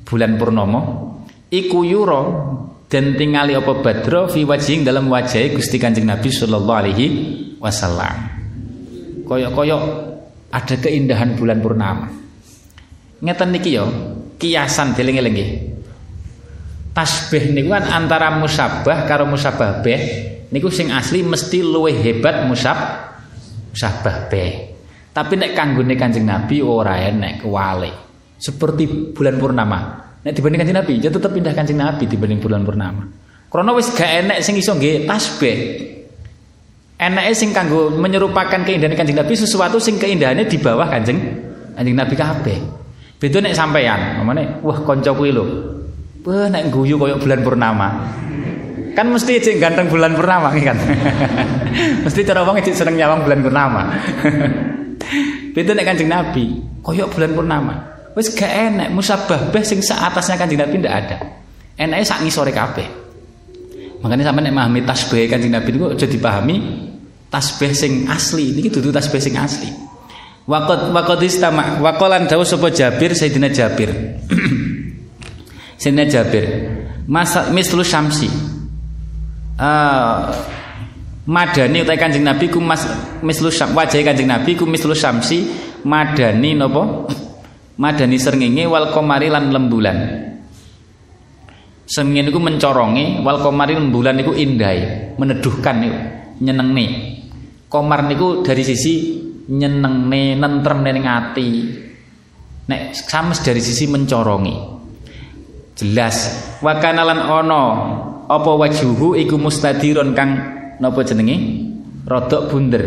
Bulan 0.04 0.36
purnomo 0.36 0.82
iku 1.48 1.88
yura 1.88 2.22
dan 2.92 3.16
tingali 3.16 3.56
apa 3.56 3.80
badro 3.80 4.28
fi 4.28 4.44
wajhing 4.44 4.84
dalam 4.84 5.08
wajah 5.08 5.56
Gusti 5.56 5.80
Kanjeng 5.80 6.06
Nabi 6.06 6.30
sallallahu 6.30 6.80
alaihi 6.84 7.06
wasallam. 7.64 8.36
Koyok-koyok 9.26 9.84
ada 10.54 10.76
keindahan 10.78 11.34
bulan 11.34 11.64
purnama. 11.64 12.12
Ngeten 13.24 13.50
niki 13.50 13.74
yo 13.74 13.88
kiasan 14.38 14.94
dieling-eling 14.94 15.34
nggih 15.34 15.52
tasbih 16.96 17.52
niku 17.52 17.76
kan 17.76 17.92
antara 17.92 18.32
musabah 18.40 19.04
karo 19.04 19.28
musabah 19.28 19.84
niku 20.52 20.72
sing 20.72 20.96
asli 20.96 21.24
mesti 21.28 21.60
luwih 21.60 21.96
hebat 22.00 22.48
musab 22.48 22.78
musabah 23.76 24.32
tapi 25.16 25.40
nek 25.40 25.56
kanggone 25.56 25.96
Kanjeng 25.96 26.28
Nabi 26.28 26.60
ora 26.60 27.00
enek 27.00 27.48
kewale 27.48 27.92
seperti 28.36 29.16
bulan 29.16 29.40
purnama 29.40 29.80
nek 30.20 30.36
dibanding 30.36 30.60
Kanjeng 30.60 30.78
Nabi 30.84 30.94
ya 31.00 31.08
tetep 31.08 31.32
pindah 31.32 31.56
Kanjeng 31.56 31.80
Nabi 31.80 32.04
dibanding 32.04 32.44
bulan 32.44 32.68
purnama 32.68 33.08
karena 33.48 33.72
wis 33.72 33.88
gak 33.96 34.28
enek 34.28 34.44
sing 34.44 34.60
iso 34.60 34.76
nggih 34.76 35.08
tasbih 35.08 35.56
enake 37.00 37.32
sing 37.32 37.56
kanggo 37.56 37.96
menyerupakan 37.96 38.68
keindahan 38.68 39.00
Kanjeng 39.00 39.16
Nabi 39.16 39.40
sesuatu 39.40 39.80
sing 39.80 39.96
keindahannya 39.96 40.44
di 40.44 40.60
bawah 40.60 40.92
Kanjeng 40.92 41.24
Kanjeng 41.80 41.96
Nabi 41.96 42.16
kabeh 42.20 42.60
Beda 43.16 43.40
nek 43.40 43.56
sampean, 43.56 44.20
mamane 44.20 44.60
wah 44.60 44.76
kanca 44.84 45.16
kuwi 45.16 45.32
lho. 45.32 45.44
Wah 46.28 46.52
nek 46.52 46.68
guyu 46.68 47.00
koyo 47.00 47.16
bulan 47.16 47.48
purnama. 47.48 47.88
Kan 48.92 49.08
mesti 49.08 49.40
cek 49.40 49.56
ganteng 49.56 49.88
bulan 49.88 50.12
purnama 50.20 50.52
kan. 50.52 50.76
mesti 52.06 52.22
cara 52.28 52.44
wong 52.44 52.60
seneng 52.60 53.00
nyawang 53.00 53.24
bulan 53.24 53.40
purnama. 53.40 53.82
Beda 55.56 55.72
nek 55.72 55.88
Kanjeng 55.88 56.12
Nabi, 56.12 56.60
koyo 56.84 57.08
bulan 57.08 57.32
purnama. 57.32 57.76
Wis 58.12 58.36
gak 58.36 58.52
enek 58.52 58.92
musabah 58.92 59.56
beh 59.56 59.64
sing 59.64 59.80
sak 59.80 60.12
atasnya 60.12 60.36
Kanjeng 60.36 60.60
Nabi 60.60 60.84
ndak 60.84 60.94
ada. 60.94 61.18
Enake 61.80 62.04
sak 62.04 62.20
ngisore 62.28 62.52
kabeh. 62.52 62.88
Makanya 64.04 64.28
sampe 64.28 64.44
nek 64.44 64.52
memahami 64.52 64.84
tasbih 64.84 65.32
Kanjeng 65.32 65.56
Nabi 65.56 65.72
niku 65.72 65.96
aja 65.96 66.04
dipahami 66.04 66.56
tasbih 67.32 67.72
sing 67.72 68.12
asli. 68.12 68.52
Niki 68.52 68.68
dudu 68.68 68.92
tasbih 68.92 69.24
sing 69.24 69.40
asli. 69.40 69.72
Waqad 70.44 70.92
waqad 70.92 71.24
istama 71.24 71.80
waqalan 71.80 72.28
dawu 72.28 72.44
sapa 72.44 72.68
Jabir 72.76 73.16
Sayyidina 73.16 73.48
Jabir. 73.48 73.96
Sayyidina 75.82 76.06
Jabir. 76.12 76.46
Masa 77.08 77.48
mislu 77.56 77.80
syamsi. 77.80 78.28
Uh, 79.56 80.36
madani 81.26 81.82
utai 81.82 81.98
Kanjeng 81.98 82.26
Nabi 82.26 82.50
ku 82.50 82.62
mas 82.62 82.86
mislu 83.22 83.50
syam 83.50 83.74
wajah 83.74 84.02
Kanjeng 84.02 84.30
Nabi 84.30 84.58
ku 84.58 84.70
mislu 84.70 84.94
syamsi 84.94 85.46
madani 85.86 86.58
napa? 86.58 87.10
Madani 87.76 88.16
srengenge 88.16 88.64
wal 88.72 88.96
komari 88.96 89.28
lan 89.28 89.52
lembulan. 89.52 89.98
Srengenge 91.84 92.32
niku 92.32 92.40
mencorongi 92.40 93.20
wal 93.20 93.44
komari 93.44 93.76
lembulan 93.76 94.16
niku 94.16 94.32
indah, 94.32 95.12
meneduhkan 95.20 95.76
niku, 95.84 96.00
nyenengne. 96.40 96.88
Komar 97.68 98.08
niku 98.08 98.40
dari 98.48 98.64
sisi 98.64 99.20
nyenengne 99.52 100.40
nentremne 100.40 100.90
ning 100.90 101.06
ati 101.06 101.48
nek 102.66 102.98
sames 102.98 103.46
dari 103.46 103.62
sisi 103.62 103.86
mencorongi 103.86 104.56
jelas 105.78 106.34
wakana 106.66 107.06
lan 107.06 107.20
ana 107.22 107.64
apa 108.26 108.52
wajuhu 108.58 109.14
iku 109.14 109.38
mustadiron 109.38 110.18
kang 110.18 110.55
napa 110.80 111.02
jenenge 111.06 111.36
rodok 112.06 112.52
bunder. 112.52 112.84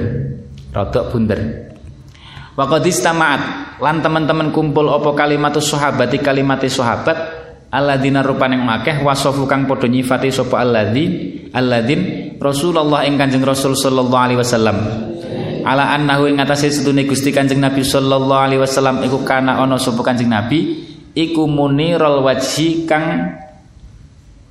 Rodok 0.73 1.05
bunder. 1.13 1.41
Waqadis 2.59 2.99
tamaat 2.99 3.79
lan 3.79 4.03
teman-teman 4.03 4.51
kumpul 4.51 4.91
apa 4.91 5.15
kalimatus 5.15 5.71
sahabati 5.71 6.19
kalimati 6.19 6.67
sahabat 6.67 7.17
alladzina 7.71 8.27
rupane 8.27 8.59
akeh 8.59 9.07
wasofu 9.07 9.47
kang 9.47 9.71
padha 9.71 9.87
nyifati 9.87 10.35
sapa 10.35 10.67
alladzin 10.67 11.11
alladzin 11.55 12.01
Rasulullah 12.39 13.07
ing 13.07 13.19
Kanjeng 13.19 13.43
Rasul 13.47 13.75
sallallahu 13.75 14.23
alaihi 14.23 14.39
wasallam. 14.43 14.79
Ala 15.67 15.95
annahu 15.95 16.31
ing 16.31 16.39
atase 16.43 16.71
sedune 16.71 17.07
Gusti 17.07 17.35
Kanjeng 17.35 17.63
Nabi 17.63 17.83
sallallahu 17.83 18.43
alaihi 18.43 18.63
wasallam 18.63 19.03
iku 19.07 19.23
kana 19.27 19.59
ana 19.59 19.79
sapa 19.79 20.03
Kanjeng 20.03 20.31
Nabi? 20.31 20.87
Iku 21.19 21.51
munirul 21.51 22.23
wajhi 22.23 22.87
kang 22.87 23.35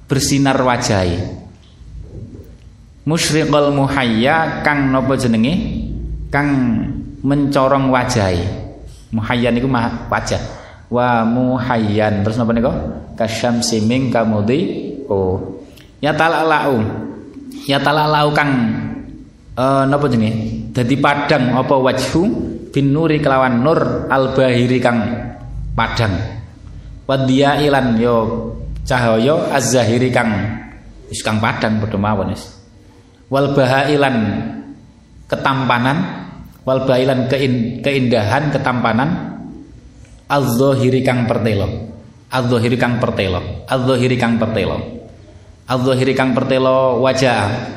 bersinar 0.07 0.59
wajahe 0.59 1.46
musyriqul 3.07 3.71
muhayya 3.71 4.61
kang 4.67 4.91
napa 4.91 5.15
jenenge? 5.15 5.55
Kang 6.27 6.51
mencorong 7.23 7.87
wajahe. 7.87 8.43
Muhayyan 9.15 9.55
niku 9.55 9.71
wajah. 10.11 10.43
Wa 10.91 11.23
muhayyan. 11.23 12.27
Terus 12.27 12.35
napa 12.35 12.51
niku? 12.51 12.71
Kasyamsi 13.15 13.87
min 13.87 14.11
kamudi 14.11 14.91
oh. 15.07 15.63
Ya 15.97 16.13
talalau 16.13 16.83
ya 17.65 17.81
talalau 17.81 18.35
kang 18.35 18.51
uh, 19.55 19.87
napa 19.87 20.05
jenenge? 20.11 20.67
Dadi 20.75 20.99
padang 20.99 21.55
apa 21.55 21.73
wajhu? 21.79 22.53
Bin 22.67 22.93
nuri 22.93 23.23
kelawan 23.23 23.63
nur 23.63 24.05
al 24.11 24.35
bahiri 24.35 24.77
kang 24.83 24.99
padang. 25.73 26.13
Wadya 27.07 27.63
ilan 27.63 27.95
yo 27.97 28.17
cahaya 28.83 29.55
az-zahiri 29.55 30.11
kang 30.11 30.29
wis 31.07 31.23
kang 31.23 31.39
padang 31.39 31.79
padha 31.79 31.95
wal 33.27 33.51
bahailan 33.51 34.15
ketampanan 35.27 35.97
wal 36.67 36.83
bahailan 36.83 37.31
kein, 37.31 37.79
keindahan 37.79 38.51
ketampanan 38.51 39.39
az-zahiri 40.27 41.01
kang 41.03 41.23
pertelo. 41.23 41.67
Az-zahiri 42.27 42.75
kang 42.75 42.99
pertelo. 42.99 43.39
Az-zahiri 43.71 44.19
kang 44.19 44.35
pertelo. 44.35 44.77
Az-zahiri 45.67 46.11
kang 46.11 46.35
pertelo 46.35 46.99
wajah. 46.99 47.75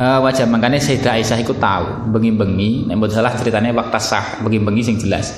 Uh, 0.00 0.20
wajah 0.24 0.48
makanya 0.48 0.80
Sayyidah 0.80 1.20
Aisyah 1.20 1.38
ikut 1.44 1.60
tahu 1.60 2.12
bengi-bengi. 2.16 2.88
Nek 2.88 3.12
salah 3.12 3.36
ceritanya 3.36 3.76
waktu 3.76 4.00
sah 4.00 4.40
bengi-bengi 4.40 4.80
sing 4.80 4.96
jelas. 4.96 5.36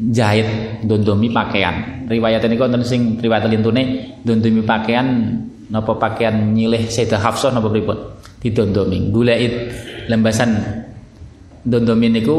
Jahit 0.00 0.80
dondomi 0.88 1.28
pakaian. 1.28 2.08
Riwayat 2.08 2.42
ini 2.48 2.56
konten 2.56 2.80
sing 2.82 3.20
riwayat 3.20 3.46
lintune 3.52 4.16
dondomi 4.24 4.64
pakaian 4.64 5.36
napa 5.72 5.96
pakaian 5.96 6.52
nyilih 6.52 6.92
Sayyidah 6.92 7.18
Hafsah 7.18 7.50
napa 7.50 7.72
pripun? 7.72 7.96
Didondomi. 8.44 9.08
Gulait 9.08 9.72
lembasan 10.06 10.60
dondomi 11.64 12.12
niku 12.12 12.36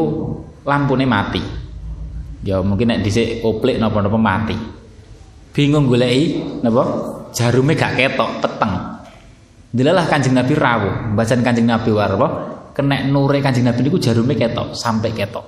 lampune 0.62 1.04
mati. 1.04 1.42
Ya 2.44 2.62
mungkin 2.62 2.94
nek 2.94 3.02
dhisik 3.02 3.42
oplik 3.42 3.80
napa-napa 3.82 4.16
mati. 4.20 4.56
Bingung 5.50 5.90
goleki 5.90 6.40
napa? 6.62 6.82
Jarume 7.34 7.74
gak 7.74 7.98
ketok 7.98 8.30
peteng. 8.38 8.72
Dilalah 9.74 10.06
Kanjeng 10.06 10.38
Nabi 10.38 10.54
rawuh, 10.54 11.18
bacaan 11.18 11.42
Kanjeng 11.42 11.66
Nabi 11.66 11.90
warwa, 11.90 12.28
kena 12.70 13.02
nure 13.10 13.42
Kanjeng 13.42 13.66
Nabi 13.66 13.82
niku 13.82 13.98
jarume 13.98 14.38
ketok, 14.38 14.70
sampai 14.70 15.10
ketok. 15.10 15.42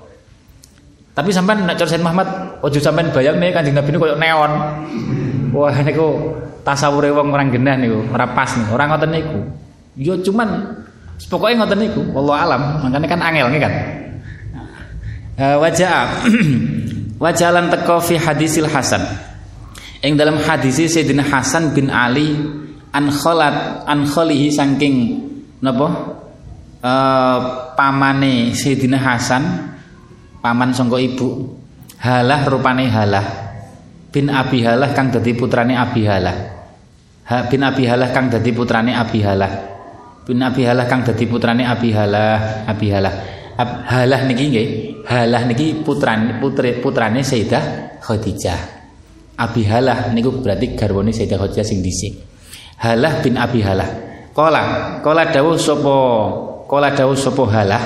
Tapi 1.14 1.30
sampean 1.30 1.62
nek 1.62 1.78
cara 1.78 1.94
Muhammad 2.02 2.58
ojo 2.58 2.78
sampean 2.82 3.14
bayangne 3.14 3.54
Kanjeng 3.54 3.78
Nabi 3.78 3.94
niku 3.94 4.02
koyo 4.02 4.18
neon. 4.18 4.52
Wah 5.56 5.72
niku 5.80 6.36
tasawure 6.60 7.08
wong 7.16 7.32
orang 7.32 7.48
genah 7.48 7.80
niku, 7.80 8.04
ora 8.12 8.28
pas 8.36 8.52
niku, 8.52 8.76
ora 8.76 8.84
ngoten 8.92 9.08
niku. 9.08 9.40
Yo 9.96 10.20
cuman 10.20 10.76
pokoknya 11.32 11.64
ngoten 11.64 11.78
niku, 11.80 12.02
wallahu 12.12 12.36
alam, 12.36 12.62
makanya 12.84 13.08
kan 13.08 13.20
angel 13.24 13.48
kan. 13.56 13.74
Uh, 15.36 15.56
wajah 15.60 16.24
wajah 17.24 17.48
lan 17.56 17.72
teko 17.72 18.04
fi 18.04 18.20
hadisil 18.20 18.68
Hasan. 18.68 19.00
Ing 20.04 20.20
dalam 20.20 20.36
hadis 20.36 20.76
Sayyidina 20.76 21.24
Hasan 21.24 21.72
bin 21.72 21.88
Ali 21.88 22.36
an 22.92 23.08
kholat 23.08 23.88
an 23.88 24.04
kholihi 24.04 24.52
saking 24.52 25.24
napa 25.64 25.88
uh, 26.84 27.38
pamane 27.72 28.52
Sayyidina 28.52 29.00
Hasan 29.00 29.72
paman 30.44 30.76
sangka 30.76 31.00
ibu 31.00 31.56
halah 32.00 32.44
rupane 32.44 32.88
halah 32.92 33.45
bin 34.16 34.32
abi 34.32 34.64
halah 34.64 34.96
kang 34.96 35.12
dadi 35.12 35.36
putrane 35.36 35.76
abi 35.76 36.08
halah 36.08 36.36
ha 37.28 37.44
bin 37.52 37.60
abi 37.60 37.84
halah 37.84 38.08
kang 38.16 38.32
dadi 38.32 38.48
putrane 38.56 38.96
abi 38.96 39.20
halah 39.20 39.52
bin 40.24 40.40
abi 40.40 40.64
halah 40.64 40.88
kang 40.88 41.04
dadi 41.04 41.28
putrane 41.28 41.68
abi 41.68 41.92
halah 41.92 42.64
abi 42.64 42.88
halah 42.88 43.14
Ab, 43.56 43.88
halah 43.88 44.20
niki 44.28 44.52
nggih. 44.52 44.68
Halah 45.08 45.48
niki 45.48 45.80
putrane 45.80 46.36
putri 46.36 46.76
putrane 46.76 47.24
Sayyidah 47.24 47.96
Khadijah. 48.04 48.60
Abi 49.40 49.64
halah 49.64 50.12
niku 50.12 50.44
berarti 50.44 50.76
garwane 50.76 51.08
Sayyidah 51.08 51.40
Khadijah 51.40 51.64
sing 51.64 51.80
dhisik. 51.80 52.20
Halah 52.84 53.24
bin 53.24 53.40
abi 53.40 53.64
halah 53.64 53.88
Kola, 54.36 55.00
kola 55.00 55.32
dawuh 55.32 55.56
sapa 55.56 55.96
kola 56.68 56.92
dawuh 56.92 57.16
sapa 57.16 57.48
halah? 57.48 57.82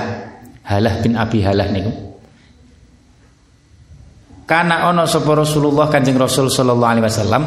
Halah 0.67 0.99
bin 0.99 1.15
abi 1.15 1.39
halah 1.39 1.71
niku 1.71 2.10
Karena 4.51 4.91
ono 4.91 5.07
sapa 5.07 5.31
Rasulullah 5.31 5.87
Kanjeng 5.87 6.19
Rasul 6.19 6.51
sallallahu 6.51 6.91
alaihi 6.91 7.07
wasallam 7.07 7.43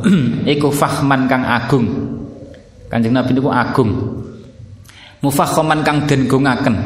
iku 0.56 0.72
fahman 0.72 1.28
kang 1.28 1.44
agung. 1.44 1.84
Kanjeng 2.88 3.12
Nabi 3.12 3.36
niku 3.36 3.52
agung. 3.52 3.92
Mufakhaman 5.20 5.84
kang 5.84 6.08
den 6.08 6.24
gungaken. 6.24 6.80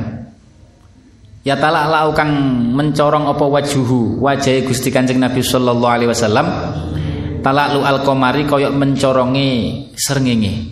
Ya 1.46 1.54
talak 1.54 1.87
lau 1.87 2.11
kang 2.11 2.35
mencorong 2.74 3.30
apa 3.30 3.46
wajuhu 3.46 4.18
wajah 4.18 4.59
Gusti 4.66 4.90
Kanjeng 4.90 5.22
Nabi 5.22 5.38
sallallahu 5.38 5.87
alaihi 5.87 6.11
wasallam 6.11 6.50
talak 7.38 7.70
lu 7.70 7.87
al 7.87 8.02
komari 8.02 8.50
koyok 8.50 8.74
mencorongi 8.74 9.48
srengenge. 9.94 10.66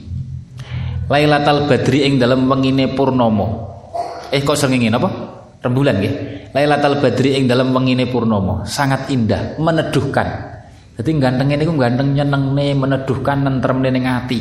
Lailatul 1.06 1.70
Badri 1.70 2.02
ing 2.02 2.18
dalam 2.18 2.50
wengine 2.50 2.90
purnomo. 2.98 3.46
Eh 4.34 4.42
kok 4.42 4.58
srengenge 4.58 4.90
napa? 4.90 5.06
Rembulan 5.62 6.02
nggih. 6.02 6.14
Lailatul 6.56 6.96
Badri 7.02 7.36
ing 7.36 7.44
dalam 7.44 7.76
wengine 7.76 8.08
purnomo 8.08 8.64
sangat 8.64 9.12
indah, 9.12 9.60
meneduhkan. 9.60 10.56
Jadi 10.98 11.10
ganteng 11.20 11.52
ini 11.54 11.62
ganteng 11.62 12.16
nih 12.16 12.74
meneduhkan 12.74 13.44
nentremne 13.44 13.92
ning 13.92 14.08
ati, 14.08 14.40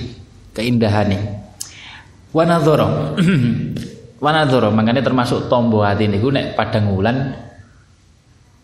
keindahane. 0.56 1.20
Wanadzara. 2.34 3.17
Wanadzara 4.26 4.74
makanya 4.74 5.06
termasuk 5.06 5.46
tombo 5.46 5.86
hati 5.86 6.10
niku 6.10 6.34
nek 6.34 6.58
padang 6.58 6.89
wulan 6.89 7.38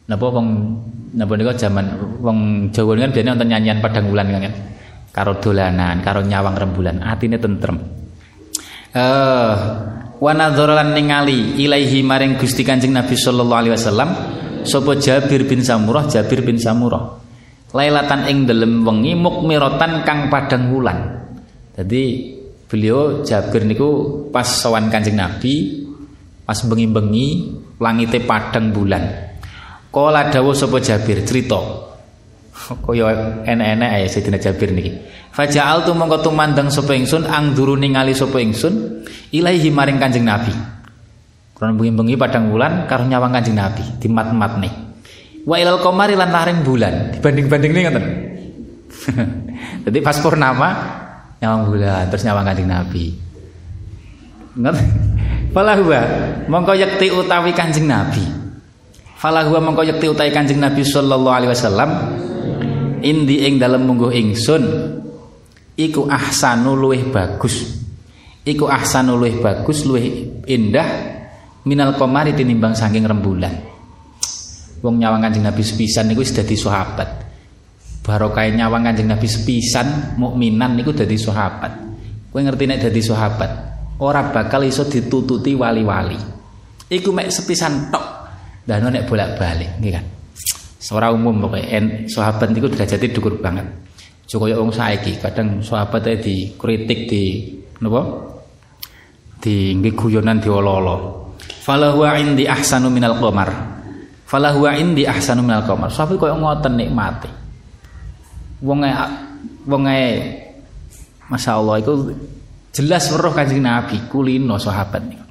napa 0.10 0.25
wong 0.25 0.47
napa 1.13 1.34
niku 1.38 1.53
zaman 1.53 1.86
wong 2.25 2.69
Jawa 2.73 2.97
kan 2.97 3.13
biasanya 3.13 3.38
nonton 3.38 3.49
nyanyian 3.53 3.77
padang 3.77 4.10
wulan 4.10 4.27
kan. 4.34 4.53
Karo 5.13 5.38
dolanan, 5.38 6.01
karo 6.01 6.25
nyawang 6.25 6.58
rembulan, 6.58 6.97
atine 7.06 7.38
tentrem. 7.38 7.77
Eh 8.89 8.97
uh, 8.97 9.53
wa 10.23 10.31
ningali 10.88 11.59
ilaihi 11.59 11.99
maring 11.99 12.39
Gusti 12.39 12.63
Kanjeng 12.63 12.95
Nabi 12.95 13.12
sallallahu 13.12 13.59
alaihi 13.59 13.75
wasallam 13.75 14.09
sapa 14.63 14.95
Jabir 14.95 15.43
bin 15.43 15.59
Samurah 15.59 16.07
Jabir 16.07 16.39
bin 16.47 16.55
Samurah. 16.55 17.19
Lailatan 17.75 18.31
ing 18.31 18.47
dalem 18.47 18.88
wengi 18.88 19.19
mukmiratan 19.19 20.07
kang 20.07 20.31
padang 20.31 20.71
wulan. 20.71 21.27
Jadi 21.75 22.31
beliau 22.71 23.19
Jabir 23.27 23.67
niku 23.67 24.23
pas 24.31 24.47
sowan 24.47 24.88
Kanjeng 24.88 25.19
Nabi 25.19 25.83
pas 26.47 26.55
bengi-bengi 26.55 27.27
langite 27.83 28.23
padang 28.23 28.71
bulan. 28.71 29.03
Kala 29.91 30.31
dawuh 30.31 30.55
sapa 30.55 30.79
Jabir 30.79 31.27
cerita 31.27 31.59
kaya 32.54 33.42
enek-enek 33.44 33.89
ae 33.89 34.06
Sayyidina 34.06 34.38
Jabir 34.38 34.70
niki 34.72 34.94
Faja'al 35.34 35.82
tu 35.82 35.98
mongko 35.98 36.22
tumandang 36.22 36.70
sapa 36.70 36.94
ingsun 36.94 37.26
angduru 37.26 37.74
ningali 37.74 38.13
sapa 38.13 38.38
ingsun 38.38 39.02
ilaihi 39.34 39.74
maring 39.74 39.98
Kanjeng 39.98 40.30
Nabi. 40.30 40.54
Karena 41.58 41.74
bengi-bengi 41.74 42.13
padang 42.13 42.54
bulan 42.54 42.86
karo 42.86 43.10
nyawang 43.10 43.34
Kanjeng 43.34 43.58
Nabi 43.58 43.82
dimat-mat 43.98 44.62
nih. 44.62 44.74
Wa 45.50 45.58
ilal 45.58 45.82
qamari 45.82 46.13
lan 46.13 46.30
laring 46.30 46.62
bulan 46.62 47.18
dibanding-banding 47.18 47.72
nih 47.74 47.82
ngoten. 47.89 48.06
Jadi 49.89 49.98
pas 50.06 50.22
purnama 50.22 50.70
nyawang 51.42 51.62
bulan 51.66 52.04
terus 52.13 52.22
nyawang 52.30 52.46
Kanjeng 52.46 52.70
Nabi. 52.70 53.06
Ngerti? 54.54 54.86
Falahwa 55.50 56.02
mongko 56.46 56.78
yakti 56.78 57.10
utawi 57.10 57.58
Kanjeng 57.58 57.89
Nabi. 57.89 58.22
Falahwa 59.18 59.58
mongko 59.66 59.82
yakti 59.82 60.06
utawi 60.13 60.30
Kanjeng 60.30 60.62
Nabi 60.62 60.86
sallallahu 60.86 61.34
alaihi 61.42 61.50
wasallam 61.58 61.89
indi 63.04 63.44
ing 63.44 63.60
dalem 63.60 63.84
mungguh 63.84 64.12
ingsun 64.16 64.63
iku 65.76 66.08
ahsanu 66.08 66.74
luweh 66.74 67.04
bagus. 67.12 67.84
Iku 68.44 68.68
ahsanu 68.68 69.20
luweh 69.20 69.39
bagus 69.39 69.84
luweh 69.84 70.08
indah 70.48 70.88
minal 71.68 71.96
komari 72.00 72.32
tinimbang 72.36 72.76
saking 72.76 73.04
rembulan. 73.04 73.54
Wong 74.84 75.00
nyawang 75.00 75.24
kanjeng 75.24 75.48
Nabi 75.48 75.63
sepisan 75.63 76.12
niku 76.12 76.24
wis 76.24 76.36
dadi 76.36 76.60
sahabat. 76.60 77.24
Barokah 78.04 78.44
nyawang 78.52 78.84
kanjeng 78.84 79.08
Nabi 79.08 79.28
sepisan 79.32 80.20
mukminan 80.20 80.76
niku 80.76 80.92
dadi 80.92 81.16
sahabat. 81.16 81.72
Kowe 82.32 82.42
ngerti 82.42 82.63
nek 82.68 82.80
dadi 82.89 83.00
sahabat 83.00 83.52
ora 84.04 84.34
bakal 84.34 84.68
iso 84.68 84.84
ditututi 84.84 85.56
wali-wali. 85.56 86.20
Iku 86.92 87.16
mek 87.16 87.32
sepisan 87.32 87.88
tok 87.88 88.06
dan 88.68 88.84
nek 88.88 89.08
bolak-balik 89.08 89.80
nggih 89.80 89.92
kan 89.92 90.06
Seorang 90.84 91.15
umum 91.15 91.48
pokoknya 91.48 92.12
sahabat 92.12 92.52
niku 92.52 92.67
derajate 92.67 93.08
dhuwur 93.15 93.39
banget 93.39 93.63
Joko 94.34 94.50
wong 94.50 94.72
saiki 94.72 95.19
kadang 95.22 95.60
sahabat 95.60 96.10
di 96.24 96.56
kritik 96.56 97.06
di 97.06 97.54
napa? 97.84 98.02
Di 99.38 99.76
nggih 99.76 99.93
guyonan 99.93 100.39
diolo-olo. 100.41 100.96
Falahu 101.38 102.02
indi 102.17 102.48
ahsanu 102.48 102.88
minal 102.88 103.19
qamar. 103.19 103.52
Falahu 104.24 104.65
indi 104.74 105.04
ahsanu 105.04 105.43
minal 105.46 105.67
qamar. 105.67 105.91
Sahabat 105.93 106.17
koyo 106.17 106.39
ngoten 106.39 106.74
nikmati. 106.80 107.30
Wong 108.63 108.82
wong 109.67 109.84
Masya 111.24 111.52
Allah 111.60 111.76
itu 111.84 111.93
jelas 112.74 113.06
weruh 113.13 113.38
Kanjeng 113.38 113.62
Nabi 113.62 114.02
kulino 114.08 114.58
sahabat 114.58 115.04
niku. 115.04 115.28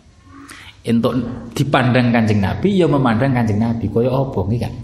Untuk 0.94 1.12
dipandang 1.58 2.14
Kanjeng 2.14 2.38
Nabi 2.38 2.76
ya 2.76 2.86
memandang 2.86 3.34
Kanjeng 3.34 3.58
Nabi 3.58 3.88
kaya 3.88 4.14
apa 4.14 4.38
nggih 4.46 4.60
kan. 4.60 4.74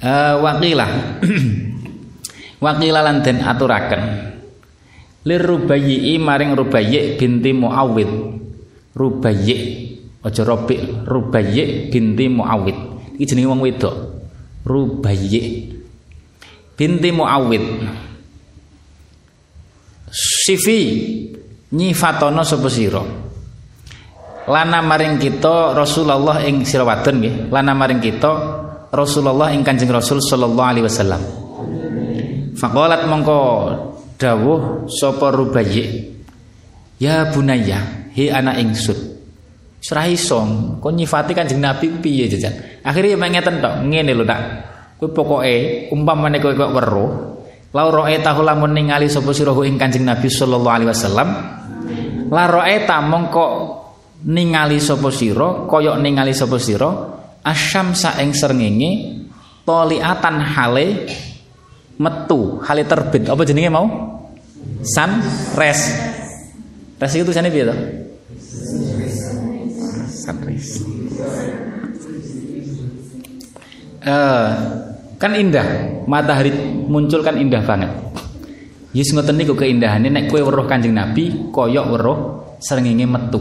Eh 0.00 0.34
wakilah. 0.40 1.20
Wakilalan 2.64 3.24
den 3.24 3.40
aturaken. 3.44 4.02
Lir 5.24 5.40
rubayyi 5.44 6.16
maring 6.16 6.56
rubayyi 6.56 7.20
binti 7.20 7.52
muawid 7.52 8.08
rubayyi 8.96 9.56
aja 10.24 10.42
robi 10.44 10.80
rubayyi 11.04 11.92
binti 11.92 12.24
muawid 12.28 12.76
iki 13.20 13.28
jenenge 13.28 13.48
wong 13.52 13.60
wedok. 13.60 13.96
Rubayyi 14.64 15.40
binti 16.76 17.08
muawid 17.12 17.64
sifi 20.12 20.80
nyifatono 21.72 22.40
sapa 22.44 22.68
sira? 22.72 23.04
Lana 24.48 24.80
maring 24.80 25.20
kita 25.20 25.76
Rasulullah 25.76 26.44
ing 26.44 26.64
sira 26.64 26.84
nggih. 26.88 27.52
Lana 27.52 27.72
maring 27.76 28.00
kita 28.00 28.32
Rasulullah 28.90 29.54
ing 29.54 29.62
Kanjeng 29.62 29.90
Rasul 29.90 30.18
sallallahu 30.18 30.68
alaihi 30.70 30.86
wasallam 30.86 31.22
Fakolat 32.60 33.08
mongko 33.08 33.40
dawuh 34.20 34.84
sapa 34.92 35.32
Rubayyi. 35.32 36.12
Ya 37.00 37.32
bunaya, 37.32 38.10
hi 38.12 38.28
anak 38.28 38.60
ingsun. 38.60 39.16
Ora 39.80 40.04
iso, 40.04 40.44
kon 40.84 40.92
nyifati 40.92 41.32
Kanjeng 41.32 41.56
Nabi 41.56 41.88
piye 42.04 42.28
jajan. 42.28 42.84
Akhirnya 42.84 43.16
mek 43.16 43.32
ngeten 43.32 43.64
tok, 43.64 43.74
ngene 43.88 44.12
lho 44.12 44.28
tak. 44.28 44.40
Kowe 45.00 45.08
pokoke 45.08 45.88
umpamane 45.88 46.36
kowe 46.36 46.52
kok 46.52 46.72
weruh, 46.76 47.10
la 47.72 47.88
ra'aita 47.88 48.36
lamun 48.36 48.76
ningali 48.76 49.08
sapa 49.08 49.32
sira 49.32 49.56
ing 49.64 49.80
Kanjeng 49.80 50.04
Nabi 50.04 50.28
sallallahu 50.28 50.76
alaihi 50.76 50.90
wasallam. 50.92 51.28
La 52.28 52.44
ra'aita 52.44 53.00
mongko 53.00 53.46
ningali 54.28 54.76
sapa 54.76 55.08
sira, 55.08 55.64
kaya 55.64 55.96
ningali 55.96 56.36
sapa 56.36 56.60
sira 56.60 57.19
asyamsa 57.44 58.20
ing 58.20 58.36
srengenge 58.36 58.90
toliatan 59.64 60.36
hale 60.40 60.86
metu 62.00 62.60
hale 62.64 62.82
terbit. 62.88 63.28
Apa 63.28 63.44
jenenge 63.44 63.70
mau? 63.72 63.86
Sun 64.80 65.10
res. 65.56 65.80
Res 67.00 67.12
itu 67.16 67.24
tulisannya 67.24 67.52
piye 67.52 67.64
to? 67.68 67.76
Sunrise 70.08 70.84
uh, 74.04 74.50
kan 75.20 75.32
indah. 75.36 75.66
Matahari 76.08 76.50
muncul 76.88 77.20
kan 77.20 77.36
indah 77.36 77.62
banget. 77.64 77.92
Yes 78.90 79.14
ngoten 79.14 79.38
niku 79.38 79.54
keindahannya 79.54 80.10
nek 80.10 80.24
kue 80.26 80.42
weruh 80.42 80.66
Kanjeng 80.66 80.96
Nabi 80.96 81.52
koyok 81.54 81.86
weruh 81.94 82.18
srengenge 82.58 83.06
metu. 83.06 83.40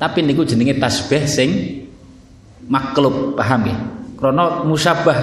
Tapi 0.00 0.26
niku 0.26 0.42
jenenge 0.42 0.80
tasbih 0.80 1.22
sing 1.30 1.50
maklub, 2.68 3.36
paham 3.36 3.62
ya? 3.68 3.76
Krana 4.14 4.64
musabah 4.64 5.18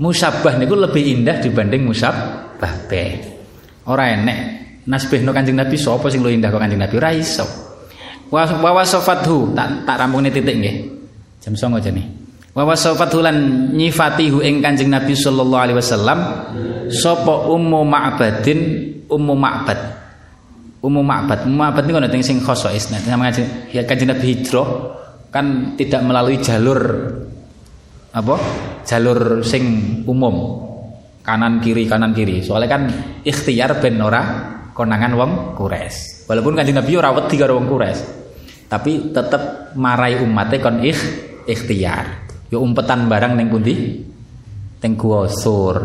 musabah 0.00 0.58
niku 0.58 0.74
lebih 0.78 1.02
indah 1.20 1.38
dibanding 1.38 1.86
musabah 1.86 2.72
be. 2.88 3.20
Ora 3.86 4.14
enek 4.14 4.38
nasbihno 4.86 5.34
Kanjeng 5.34 5.58
Nabi 5.58 5.78
sapa 5.78 6.10
sing 6.10 6.22
luwih 6.22 6.38
indah 6.38 6.50
kok 6.50 6.62
Kanjeng 6.62 6.80
Nabi 6.80 6.94
ora 6.98 7.10
iso. 7.14 7.44
Wa 8.32 8.48
tak 8.48 9.68
tak 9.84 9.96
rampungne 10.00 10.32
titik 10.32 10.56
nggih. 10.56 10.76
Jam 11.42 11.52
09.00 11.58 11.78
aja 11.82 11.90
nih. 11.90 12.06
Wa 12.52 12.62
wasafatulan 12.68 13.36
nyifatihu 13.74 14.40
ing 14.40 14.62
Kanjeng 14.62 14.88
Nabi 14.88 15.12
sallallahu 15.12 15.62
alaihi 15.62 15.78
wasallam 15.78 16.18
sapa 16.88 17.50
ummu 17.50 17.80
ma'badin 17.84 18.60
ummu 19.10 19.34
ma'bad. 19.36 19.80
Ummu 20.82 21.02
ma'bad. 21.04 21.46
Ma'bad 21.46 21.82
niku 21.84 21.98
ngono 22.00 22.08
sing 22.22 22.40
sama 22.40 23.28
ya 23.70 23.82
Kanjeng 23.84 24.08
Nabi 24.08 24.24
hijrah 24.34 25.01
kan 25.32 25.74
tidak 25.80 26.04
melalui 26.04 26.36
jalur 26.44 26.78
apa? 28.12 28.36
Jalur 28.84 29.40
sing 29.40 29.64
umum. 30.04 30.68
Kanan 31.24 31.62
kiri 31.64 31.88
kanan 31.88 32.12
kiri. 32.12 32.44
Soalnya 32.44 32.76
kan 32.76 32.82
ikhtiar 33.24 33.80
ben 33.80 33.96
ora 34.02 34.22
konangan 34.76 35.12
wong 35.16 35.32
Quraisy. 35.56 36.28
Walaupun 36.28 36.52
Kanjeng 36.58 36.76
Nabi 36.76 36.92
ora 36.98 37.14
wedi 37.16 37.40
karo 37.40 37.56
wong 37.56 37.66
Quraisy. 37.70 38.04
Tapi 38.68 39.12
tetep 39.12 39.72
marai 39.76 40.20
umatnya 40.20 40.58
kon 40.60 40.84
ikh, 40.84 41.00
ikhtiar. 41.48 42.28
Yo 42.52 42.60
umpetan 42.60 43.08
barang 43.08 43.32
neng 43.38 43.48
pundi? 43.48 44.04
Teng 44.82 44.98
gua 44.98 45.30
sur. 45.30 45.78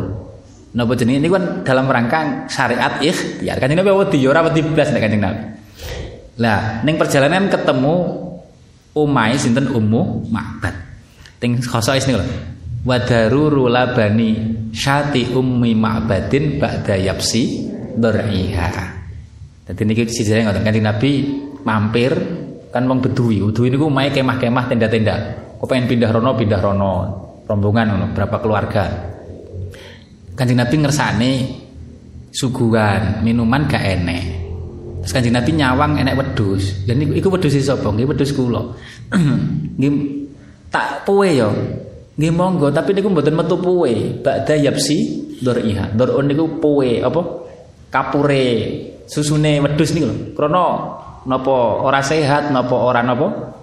Napa 0.74 0.94
jenenge 1.00 1.24
ini 1.24 1.30
kan 1.32 1.64
dalam 1.64 1.88
rangka 1.88 2.50
syariat 2.52 3.00
ikhtiar. 3.00 3.62
Kanjeng 3.62 3.80
Nabi 3.80 3.94
wedi 3.94 4.20
ora 4.28 4.44
wedi 4.44 4.66
blas 4.66 4.90
nek 4.92 5.00
Kanjeng 5.00 5.24
Nabi. 5.24 5.44
Lah, 6.38 6.86
ning 6.86 6.98
perjalanan 7.02 7.50
ketemu 7.50 8.27
umai 9.06 9.38
sinten 9.38 9.70
Ummu 9.70 10.32
Ma'bad. 10.34 10.88
Teng 11.38 11.62
khosois 11.62 12.02
niku 12.10 12.18
lho. 12.18 12.28
Wadaruru 12.88 13.70
syati 14.72 15.36
ummi 15.36 15.76
ma'badin 15.76 16.58
ba'da 16.58 16.96
yapsi 16.96 17.68
dzar'iha. 18.00 18.70
Dadi 19.68 19.82
niki 19.84 20.08
sijine 20.08 20.48
ngoten 20.48 20.64
Kanjeng 20.64 20.86
Nabi 20.88 21.12
mampir 21.68 22.16
kan 22.72 22.88
wong 22.88 23.04
bedui. 23.04 23.44
Bedui 23.44 23.68
niku 23.68 23.92
omahe 23.92 24.10
kemah-kemah 24.16 24.66
tenda-tenda. 24.72 25.16
Kok 25.60 25.68
pengen 25.68 25.92
pindah 25.92 26.10
rono 26.16 26.32
pindah 26.38 26.62
rono. 26.64 26.94
Rombongan 27.48 27.86
ngono, 27.96 28.06
berapa 28.12 28.38
keluarga. 28.44 28.84
Kanjeng 30.36 30.60
Nabi 30.60 30.76
ngersane 30.84 31.32
suguhan, 32.32 33.24
minuman 33.24 33.68
gak 33.68 33.84
enek. 33.84 34.47
Terus 35.08 35.24
Kanjeng 35.24 35.40
Nabi 35.40 35.56
nyawang 35.56 36.04
enek 36.04 36.20
wedhus. 36.20 36.84
Lha 36.84 36.92
niku 36.92 37.16
iku 37.16 37.32
wedhus 37.32 37.56
sapa? 37.64 37.96
Nggih 37.96 38.12
wedhus 38.12 38.36
kula. 38.36 38.60
Nggih 39.80 39.92
tak 40.68 41.08
puwe 41.08 41.32
ya. 41.32 41.48
Nggih 42.20 42.32
monggo, 42.36 42.68
tapi 42.76 42.92
niku 42.92 43.08
mboten 43.08 43.32
metu 43.40 43.56
puwe. 43.56 44.20
Ba'da 44.20 44.60
yapsi 44.60 45.24
dzar'iha. 45.40 45.96
Dzar'un 45.96 46.28
niku 46.28 46.60
puwe 46.60 47.00
apa? 47.00 47.24
Kapure 47.88 48.44
susune 49.08 49.64
wedhus 49.64 49.96
niku 49.96 50.12
lho. 50.12 50.36
Krana 50.36 50.66
napa 51.24 51.56
ora 51.88 52.04
sehat, 52.04 52.52
napa 52.52 52.76
ora 52.76 53.00
napa? 53.00 53.56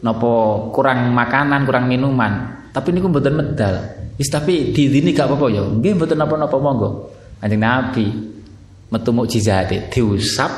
Napa 0.00 0.32
kurang 0.72 1.12
makanan, 1.12 1.68
kurang 1.68 1.92
minuman. 1.92 2.64
Tapi 2.72 2.88
niku 2.96 3.12
mboten 3.12 3.36
medal. 3.36 3.84
Wis 4.16 4.32
tapi 4.32 4.72
didini 4.72 5.12
gak 5.12 5.28
apa-apa 5.28 5.46
ya. 5.52 5.60
Nggih 5.60 5.92
mboten 5.92 6.16
napa-napa 6.16 6.56
monggo. 6.56 7.12
Kanjeng 7.44 7.60
Nabi 7.60 8.32
metu 8.94 9.10
mukjizate 9.10 9.90
diusap 9.90 10.52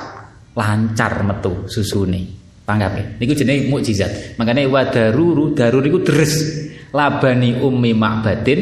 lancar 0.53 1.25
metu 1.25 1.65
susune. 1.65 2.45
Panggape. 2.67 3.17
Niku 3.23 3.33
jenenge 3.33 3.71
mukjizat. 3.71 4.37
Makane 4.37 4.67
wadaruru 4.67 5.55
darur 5.55 5.87
iku 5.87 6.03
deres 6.03 6.35
labani 6.91 7.63
ummi 7.63 7.95
ma'badin 7.95 8.61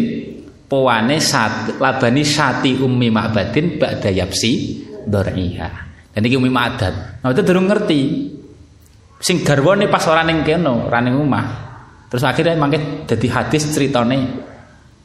powane 0.68 1.18
sat 1.18 1.80
labani 1.80 2.22
sati 2.22 2.76
ummi 2.78 3.08
ma'badin 3.08 3.80
ba'da 3.80 4.12
yapsi 4.12 4.84
dzar'iha. 5.08 5.68
Dan 6.14 6.22
iki 6.30 6.36
ummi 6.36 6.52
ma'dad. 6.52 7.24
Nah 7.24 7.32
itu 7.32 7.42
durung 7.42 7.66
ngerti. 7.66 8.00
Sing 9.24 9.40
garwane 9.40 9.88
pas 9.88 10.04
ora 10.04 10.20
ning 10.20 10.44
kene, 10.44 10.68
ora. 10.68 11.00
Terus 12.12 12.22
akhirnya 12.28 12.60
mangke 12.60 13.08
dadi 13.08 13.26
hadis 13.26 13.72
ceritane 13.72 14.52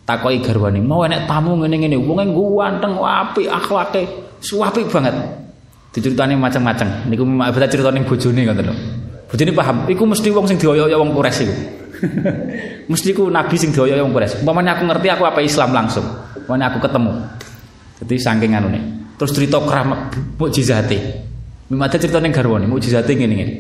takoki 0.10 0.42
garwane, 0.42 0.82
"Mau 0.82 1.06
enek 1.06 1.30
tamu 1.30 1.54
ngene-ngene, 1.62 2.02
wong 2.02 2.34
ganteng, 2.58 2.98
apik 2.98 3.46
akhlake, 3.46 4.10
suapik 4.42 4.90
banget." 4.90 5.14
Diceritani 5.94 6.34
macam-macam. 6.38 7.10
Niku 7.10 7.26
ma'bad 7.26 7.70
ceritane 7.70 8.02
bojone 8.06 8.42
ngoten 8.46 8.66
lho. 8.66 8.76
Bojone 9.30 9.52
paham, 9.54 9.78
iku 9.90 10.04
mesti 10.10 10.30
wong 10.34 10.46
sing 10.50 10.58
dioyo-oyo 10.58 10.98
wong 11.02 11.14
Quraisy 11.14 11.46
iku. 11.46 11.56
Mesti 12.90 13.12
ku 13.14 13.30
nabi 13.30 13.54
sing 13.60 13.70
dioyo 13.70 13.94
wong 14.02 14.14
Quraisy. 14.14 14.42
Umpamane 14.42 14.74
aku 14.74 14.90
ngerti 14.90 15.08
aku 15.14 15.24
apa 15.30 15.42
Islam 15.46 15.70
langsung. 15.70 16.06
Umpamane 16.46 16.66
aku 16.66 16.78
ketemu. 16.82 17.12
Jadi 18.02 18.16
saking 18.18 18.52
anune. 18.58 18.82
Terus 19.22 19.32
cerita 19.36 19.62
keramat 19.62 20.18
mukjizate. 20.40 20.98
Mimate 21.70 21.98
cerita 22.02 22.18
ning 22.18 22.34
garwane 22.34 22.66
mukjizate 22.66 23.14
ngene-ngene. 23.14 23.54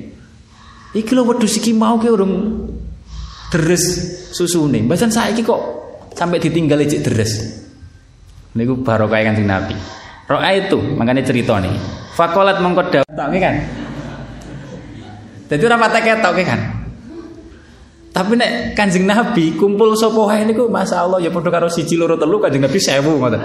Iki 0.97 1.11
lho 1.13 1.21
wedhus 1.29 1.61
iki 1.61 1.77
mau 1.77 2.01
ke 2.01 2.09
urung 2.09 2.65
deres 3.53 3.83
susune. 4.33 4.81
Mbasan 4.85 5.13
saiki 5.13 5.45
kok 5.45 5.78
sampai 6.13 6.37
ditinggal 6.41 6.81
cek 6.85 7.01
deres. 7.05 7.33
Niku 8.57 8.81
barokah 8.81 9.21
Kanjeng 9.21 9.45
Nabi. 9.45 9.77
Roa 10.29 10.49
itu 10.53 10.77
makanya 10.93 11.25
cerita 11.25 11.57
nih. 11.57 11.73
Fakolat 12.13 12.61
mongko 12.61 12.93
dawuh 12.93 13.39
kan. 13.41 13.55
Jadi 15.49 15.61
ora 15.65 15.77
patek 15.81 16.03
ketok 16.05 16.33
kan. 16.45 16.61
Tapi 18.13 18.33
nek 18.37 18.77
Kanjeng 18.77 19.09
Nabi 19.09 19.57
kumpul 19.57 19.97
sapa 19.97 20.21
wae 20.29 20.45
niku 20.45 20.69
masyaallah 20.69 21.17
ya 21.17 21.33
padha 21.33 21.49
karo 21.49 21.65
siji 21.65 21.97
loro 21.97 22.13
telu 22.13 22.37
Kanjeng 22.37 22.61
Nabi 22.61 22.77
1000 22.77 23.01
ngoten. 23.01 23.41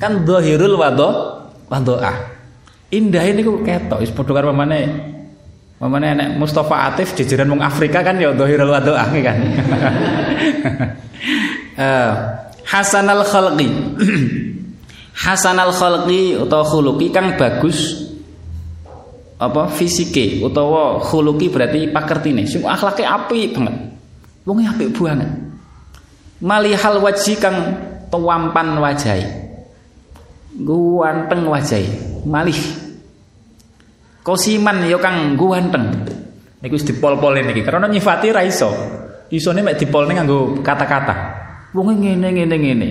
Kan 0.00 0.24
dhahirul 0.24 0.80
wadha 0.80 1.08
wadhaah. 1.68 2.16
Indah 2.92 3.24
niku 3.32 3.60
ketok 3.60 4.00
wis 4.00 4.12
padha 4.12 4.32
karo 4.32 4.56
mamane 4.56 4.80
mamane 5.76 6.16
nek 6.16 6.28
Mustafa 6.40 6.92
Atif 6.92 7.12
jajaran 7.12 7.52
wong 7.52 7.60
Afrika 7.60 8.00
kan 8.00 8.16
ya 8.16 8.32
dhahirul 8.32 8.72
wadhaah 8.72 9.08
kan. 9.20 9.36
Eh 11.76 12.42
Hasanal 12.62 13.26
khalqi. 13.26 13.68
Hasanal 15.22 15.74
khalqi 15.74 16.38
utawa 16.38 16.64
khuluqi 16.64 17.12
kang 17.12 17.36
bagus 17.36 18.08
apa 19.42 19.66
fisike 19.74 20.38
utawa 20.40 21.02
khuluqi 21.02 21.50
berarti 21.50 21.90
pakertine 21.90 22.46
sing 22.46 22.62
akhlake 22.62 23.02
apik 23.02 23.58
banget. 23.58 23.76
Wonge 24.46 24.64
apik 24.70 24.94
banget. 24.94 25.30
Malihal 26.42 27.02
waji 27.02 27.32
kang 27.38 27.56
tuampan 28.10 28.78
wajahe. 28.78 29.26
Guanteng 30.62 31.46
wajahe. 31.50 31.86
Malih. 32.26 32.58
Kosiman 34.22 34.86
ya 34.86 34.98
kang 35.02 35.34
guanteng. 35.34 36.08
Niku 36.62 36.78
wis 36.78 36.86
dipol-pole 36.86 37.42
niki 37.42 37.66
karena 37.66 37.90
nyifati 37.90 38.30
ra 38.30 38.46
iso. 38.46 38.70
Isone 39.34 39.66
mek 39.66 39.82
dipolne 39.82 40.14
nganggo 40.14 40.62
kata-kata. 40.62 41.41
Wonge 41.72 41.94
ngene 41.96 42.28
ngene 42.32 42.56
ngene. 42.56 42.88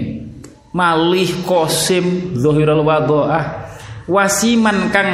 Malih 0.73 1.45
kosim 1.45 2.37
zahirul 2.37 2.85
wadhaah. 2.85 3.69
Wasiman 4.09 4.89
kang 4.89 5.09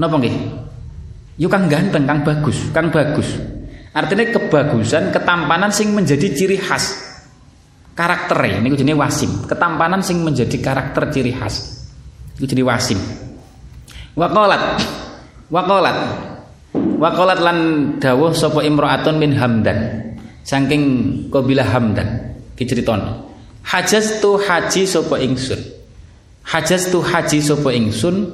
napa 0.00 0.16
nggih? 0.16 0.36
Yo 1.38 1.46
kang 1.46 1.70
ganteng, 1.70 2.08
kang 2.08 2.26
bagus, 2.26 2.58
kang 2.74 2.90
bagus. 2.90 3.38
Artinya 3.94 4.26
kebagusan, 4.34 5.14
ketampanan 5.14 5.70
sing 5.70 5.94
menjadi 5.94 6.26
ciri 6.34 6.58
khas 6.58 7.08
karakter 7.98 8.38
ini 8.46 8.70
jenis 8.78 8.94
wasim. 8.94 9.30
Ketampanan 9.50 9.98
sing 10.06 10.22
menjadi 10.22 10.54
karakter 10.62 11.10
ciri 11.10 11.34
khas. 11.34 11.82
Itu 12.38 12.46
jadi 12.46 12.62
wasim. 12.62 13.02
Wakolat, 14.14 14.78
wakolat, 15.50 15.98
wakolat 16.74 17.38
lan 17.42 17.58
dawuh 17.98 18.30
sopo 18.30 18.62
imro'atun 18.62 19.18
min 19.18 19.34
Hamdan. 19.34 19.78
Saking 20.46 20.82
kabilah 21.34 21.66
Hamdan. 21.66 22.37
Kiceriton. 22.58 23.00
Hajas 23.62 24.18
tu 24.18 24.34
haji 24.34 24.82
sopo 24.82 25.14
ingsun. 25.14 25.60
Hajas 26.42 26.90
tu 26.90 26.98
haji 26.98 27.38
sopo 27.38 27.70
ingsun 27.70 28.26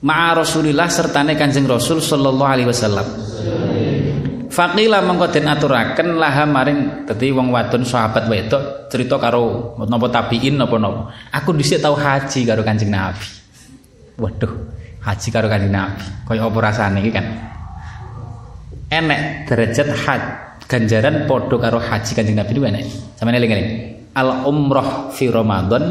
ma'a 0.00 0.40
Rasulillah 0.40 0.88
sertane 0.88 1.36
Kanjeng 1.36 1.68
Rasul 1.68 2.00
sallallahu 2.00 2.48
alaihi 2.48 2.68
wasallam. 2.72 3.04
Faqila 4.48 5.04
mengko 5.04 5.28
laha 6.16 6.48
maring 6.48 7.04
dadi 7.04 7.28
wong 7.28 7.52
wadon 7.52 7.84
sahabat 7.84 8.24
wedok 8.24 8.88
cerita 8.88 9.20
karo 9.20 9.76
napa 9.84 10.08
tabiin 10.08 10.56
napa-napa. 10.56 11.12
Aku 11.36 11.52
dhisik 11.52 11.84
tau 11.84 11.92
haji 11.92 12.48
karo 12.48 12.64
Kanjeng 12.64 12.88
Nabi. 12.88 13.26
Waduh, 14.16 14.52
haji 15.04 15.28
karo 15.28 15.52
Kanjeng 15.52 15.74
Nabi. 15.74 16.24
Kaya 16.24 16.48
apa 16.48 16.58
rasane 16.62 17.04
kan? 17.12 17.26
Enek 18.86 19.50
derajat 19.50 19.88
had 20.06 20.45
ganjaran 20.66 21.30
padha 21.30 21.56
karo 21.58 21.78
haji 21.78 22.12
Kanjeng 22.12 22.36
Nabi 22.36 22.50
niku 22.54 22.66
enek. 22.66 22.84
Sampeyan 23.16 23.38
eling-eling. 23.38 23.68
Al 24.16 24.48
umroh 24.48 25.14
fi 25.14 25.30
Ramadan 25.30 25.82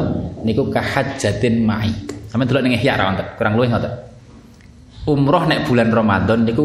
niku 0.44 0.68
kahajjatin 0.68 1.64
ma'i. 1.64 1.92
Sampeyan 2.28 2.48
delok 2.48 2.62
ning 2.64 2.74
ihya 2.76 2.94
ra 2.96 3.12
wonten, 3.12 3.26
kurang 3.40 3.56
luwih 3.56 3.68
ngoten. 3.72 3.92
Umroh 5.08 5.42
nek 5.48 5.64
bulan 5.66 5.88
Ramadan 5.88 6.44
niku 6.44 6.64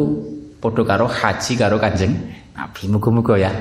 padha 0.59 0.83
karo 0.83 1.07
haji 1.07 1.53
karo 1.55 1.79
Kanjeng 1.79 2.13
Nabi. 2.53 2.81
Muga-muga 2.91 3.39
ya. 3.39 3.51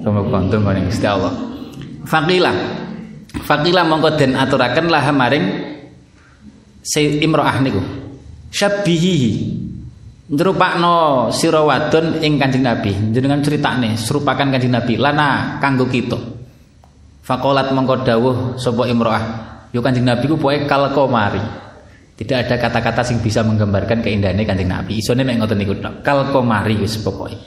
Muga-muga 0.00 0.38
untung 0.46 0.62
ning 0.70 0.86
Gusti 0.86 1.06
Allah. 1.08 1.34
Faqila. 2.06 2.52
Faqila 3.42 3.82
mongko 3.84 4.16
den 4.16 4.32
aturaken 4.38 4.86
lah 4.88 5.04
maring 5.10 5.44
si 6.80 7.20
imro'ah 7.26 7.58
niku. 7.58 7.82
Syabbihi. 8.54 9.65
Nyrupakno 10.26 11.30
sira 11.30 11.62
wadon 11.62 12.18
ing 12.18 12.34
Kanjeng 12.34 12.66
Nabi. 12.66 13.14
Jenengan 13.14 13.46
critakne 13.46 13.94
serupakan 13.94 14.42
Kanjeng 14.42 14.74
Nabi 14.74 14.98
lana 14.98 15.62
kanggo 15.62 15.86
kita. 15.86 16.18
Fakolat 17.22 17.70
mongko 17.70 18.02
dawuh 18.02 18.36
sapa 18.58 18.90
imro'ah. 18.90 19.24
Yo 19.70 19.78
Kanjeng 19.78 20.02
Nabi 20.02 20.26
ku 20.26 20.34
pokoke 20.34 20.66
kal 20.66 20.90
komari. 20.90 21.38
Tidak 22.16 22.42
ada 22.42 22.58
kata-kata 22.58 23.06
sing 23.06 23.22
bisa 23.22 23.46
menggambarkan 23.46 24.02
keindahannya 24.02 24.42
Kanjeng 24.42 24.66
Nabi. 24.66 24.98
Isone 24.98 25.22
mek 25.22 25.38
ngoten 25.38 25.62
niku 25.62 25.78
tok. 25.78 26.02
Kal 26.02 26.34
komari 26.34 26.74
wis 26.74 26.98
pokoke. 26.98 27.38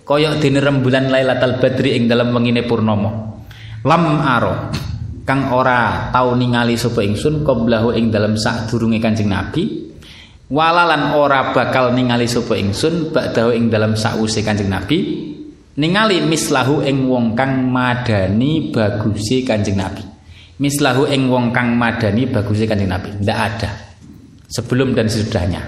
Kaya 0.00 0.32
dene 0.40 0.64
rembulan 0.64 1.12
Lailatul 1.12 1.60
Badri 1.60 2.00
ing 2.00 2.08
dalam 2.08 2.32
wengine 2.32 2.64
purnama. 2.64 3.12
Lam 3.84 4.02
aro 4.24 4.72
kang 5.28 5.52
ora 5.52 6.08
tau 6.08 6.32
ningali 6.32 6.80
sapa 6.80 7.04
ingsun 7.04 7.44
qablahu 7.44 7.92
ing 7.92 8.08
dalam 8.08 8.40
sadurunge 8.40 8.96
Kanjeng 9.04 9.28
Nabi 9.28 9.91
walalan 10.52 11.16
ora 11.16 11.56
bakal 11.56 11.96
ningali 11.96 12.28
sapa 12.28 12.60
ingsun 12.60 13.08
bakdahu 13.08 13.56
ing 13.56 13.72
dalam 13.72 13.96
sakwuse 13.96 14.44
Kanjeng 14.44 14.68
Nabi. 14.68 15.32
Ningali 15.72 16.20
mislahu 16.20 16.84
ing 16.84 17.08
wong 17.08 17.32
kang 17.32 17.72
madani 17.72 18.68
baguse 18.68 19.40
Kanjeng 19.48 19.80
Nabi. 19.80 20.04
Mislahu 20.60 21.08
ing 21.08 21.32
wong 21.32 21.48
kang 21.48 21.72
madani 21.72 22.28
baguse 22.28 22.68
Kanjeng 22.68 22.92
Nabi. 22.92 23.16
Ndak 23.16 23.38
ada. 23.40 23.70
Sebelum 24.52 24.92
dan 24.92 25.08
sesudahnya. 25.08 25.64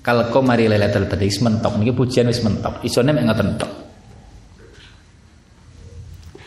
Kalau 0.00 0.32
kau 0.32 0.40
mari 0.40 0.64
lailatul 0.64 1.04
wis 1.20 1.44
mentok. 1.44 1.76
Niki 1.76 1.92
pujian 1.92 2.24
wis 2.24 2.40
mentok. 2.40 2.80
Isone 2.80 3.12
mek 3.12 3.28
ngoten 3.28 3.48
tok. 3.60 3.72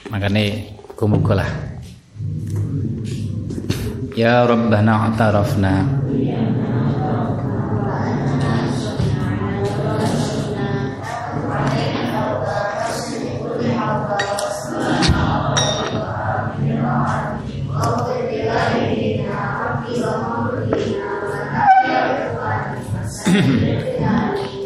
Makane 0.10 0.74
kumuga 0.98 1.46
lah. 1.46 1.52
Ya 4.18 4.42
Rabbana 4.50 5.14
atarafna. 5.14 5.74
wa 6.58 6.67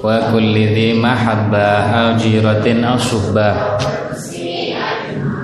وكل 0.03 0.55
ذي 0.75 0.93
محبة 1.01 1.67
هاجرة 1.93 2.65
أو 2.89 2.97
شبة. 2.97 3.49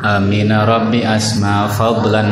آمين. 0.05 0.51
ربي 0.51 1.01
أسمع 1.15 1.67
فضلا. 1.67 2.23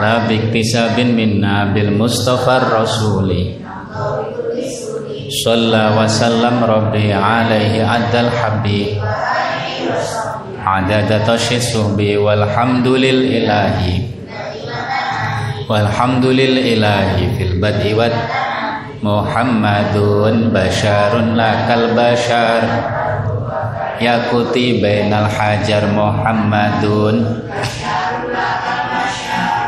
لا 0.00 0.14
باكتساب 0.26 1.00
منا 1.00 1.74
بالمصطفى 1.74 2.56
الرسول. 2.56 3.30
صلى 5.44 5.84
وسلم 5.98 6.64
ربي 6.64 7.12
عليه 7.12 7.86
عد 7.86 8.14
الحب 8.14 8.66
عدد 10.60 11.10
طش 11.26 11.52
الصحب 11.52 11.98
والحمد 12.16 12.86
للإله 12.86 13.78
والحمد 15.68 16.24
للإله 16.26 17.16
في 17.38 17.42
البدء 17.48 17.94
والتعب 17.94 18.51
Muhammadun 19.02 20.54
basharun 20.54 21.34
lakal 21.34 21.90
bashar. 21.98 22.62
Yakuti 23.98 24.78
bainal 24.78 25.26
hajar 25.26 25.90
Muhammadun. 25.90 27.42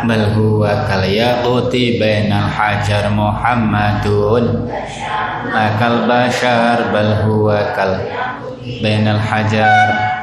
Bal 0.07 0.25
huwa 0.39 0.87
kal 0.87 1.03
yaquti 1.03 1.99
bainal 1.99 2.47
hajar 2.47 3.11
Muhammadun. 3.11 4.71
Lakal 5.51 6.07
bashar 6.07 6.95
bal 6.95 7.27
huwa 7.27 7.75
kal 7.75 8.07
bainal 8.79 9.19
hajar 9.19 10.14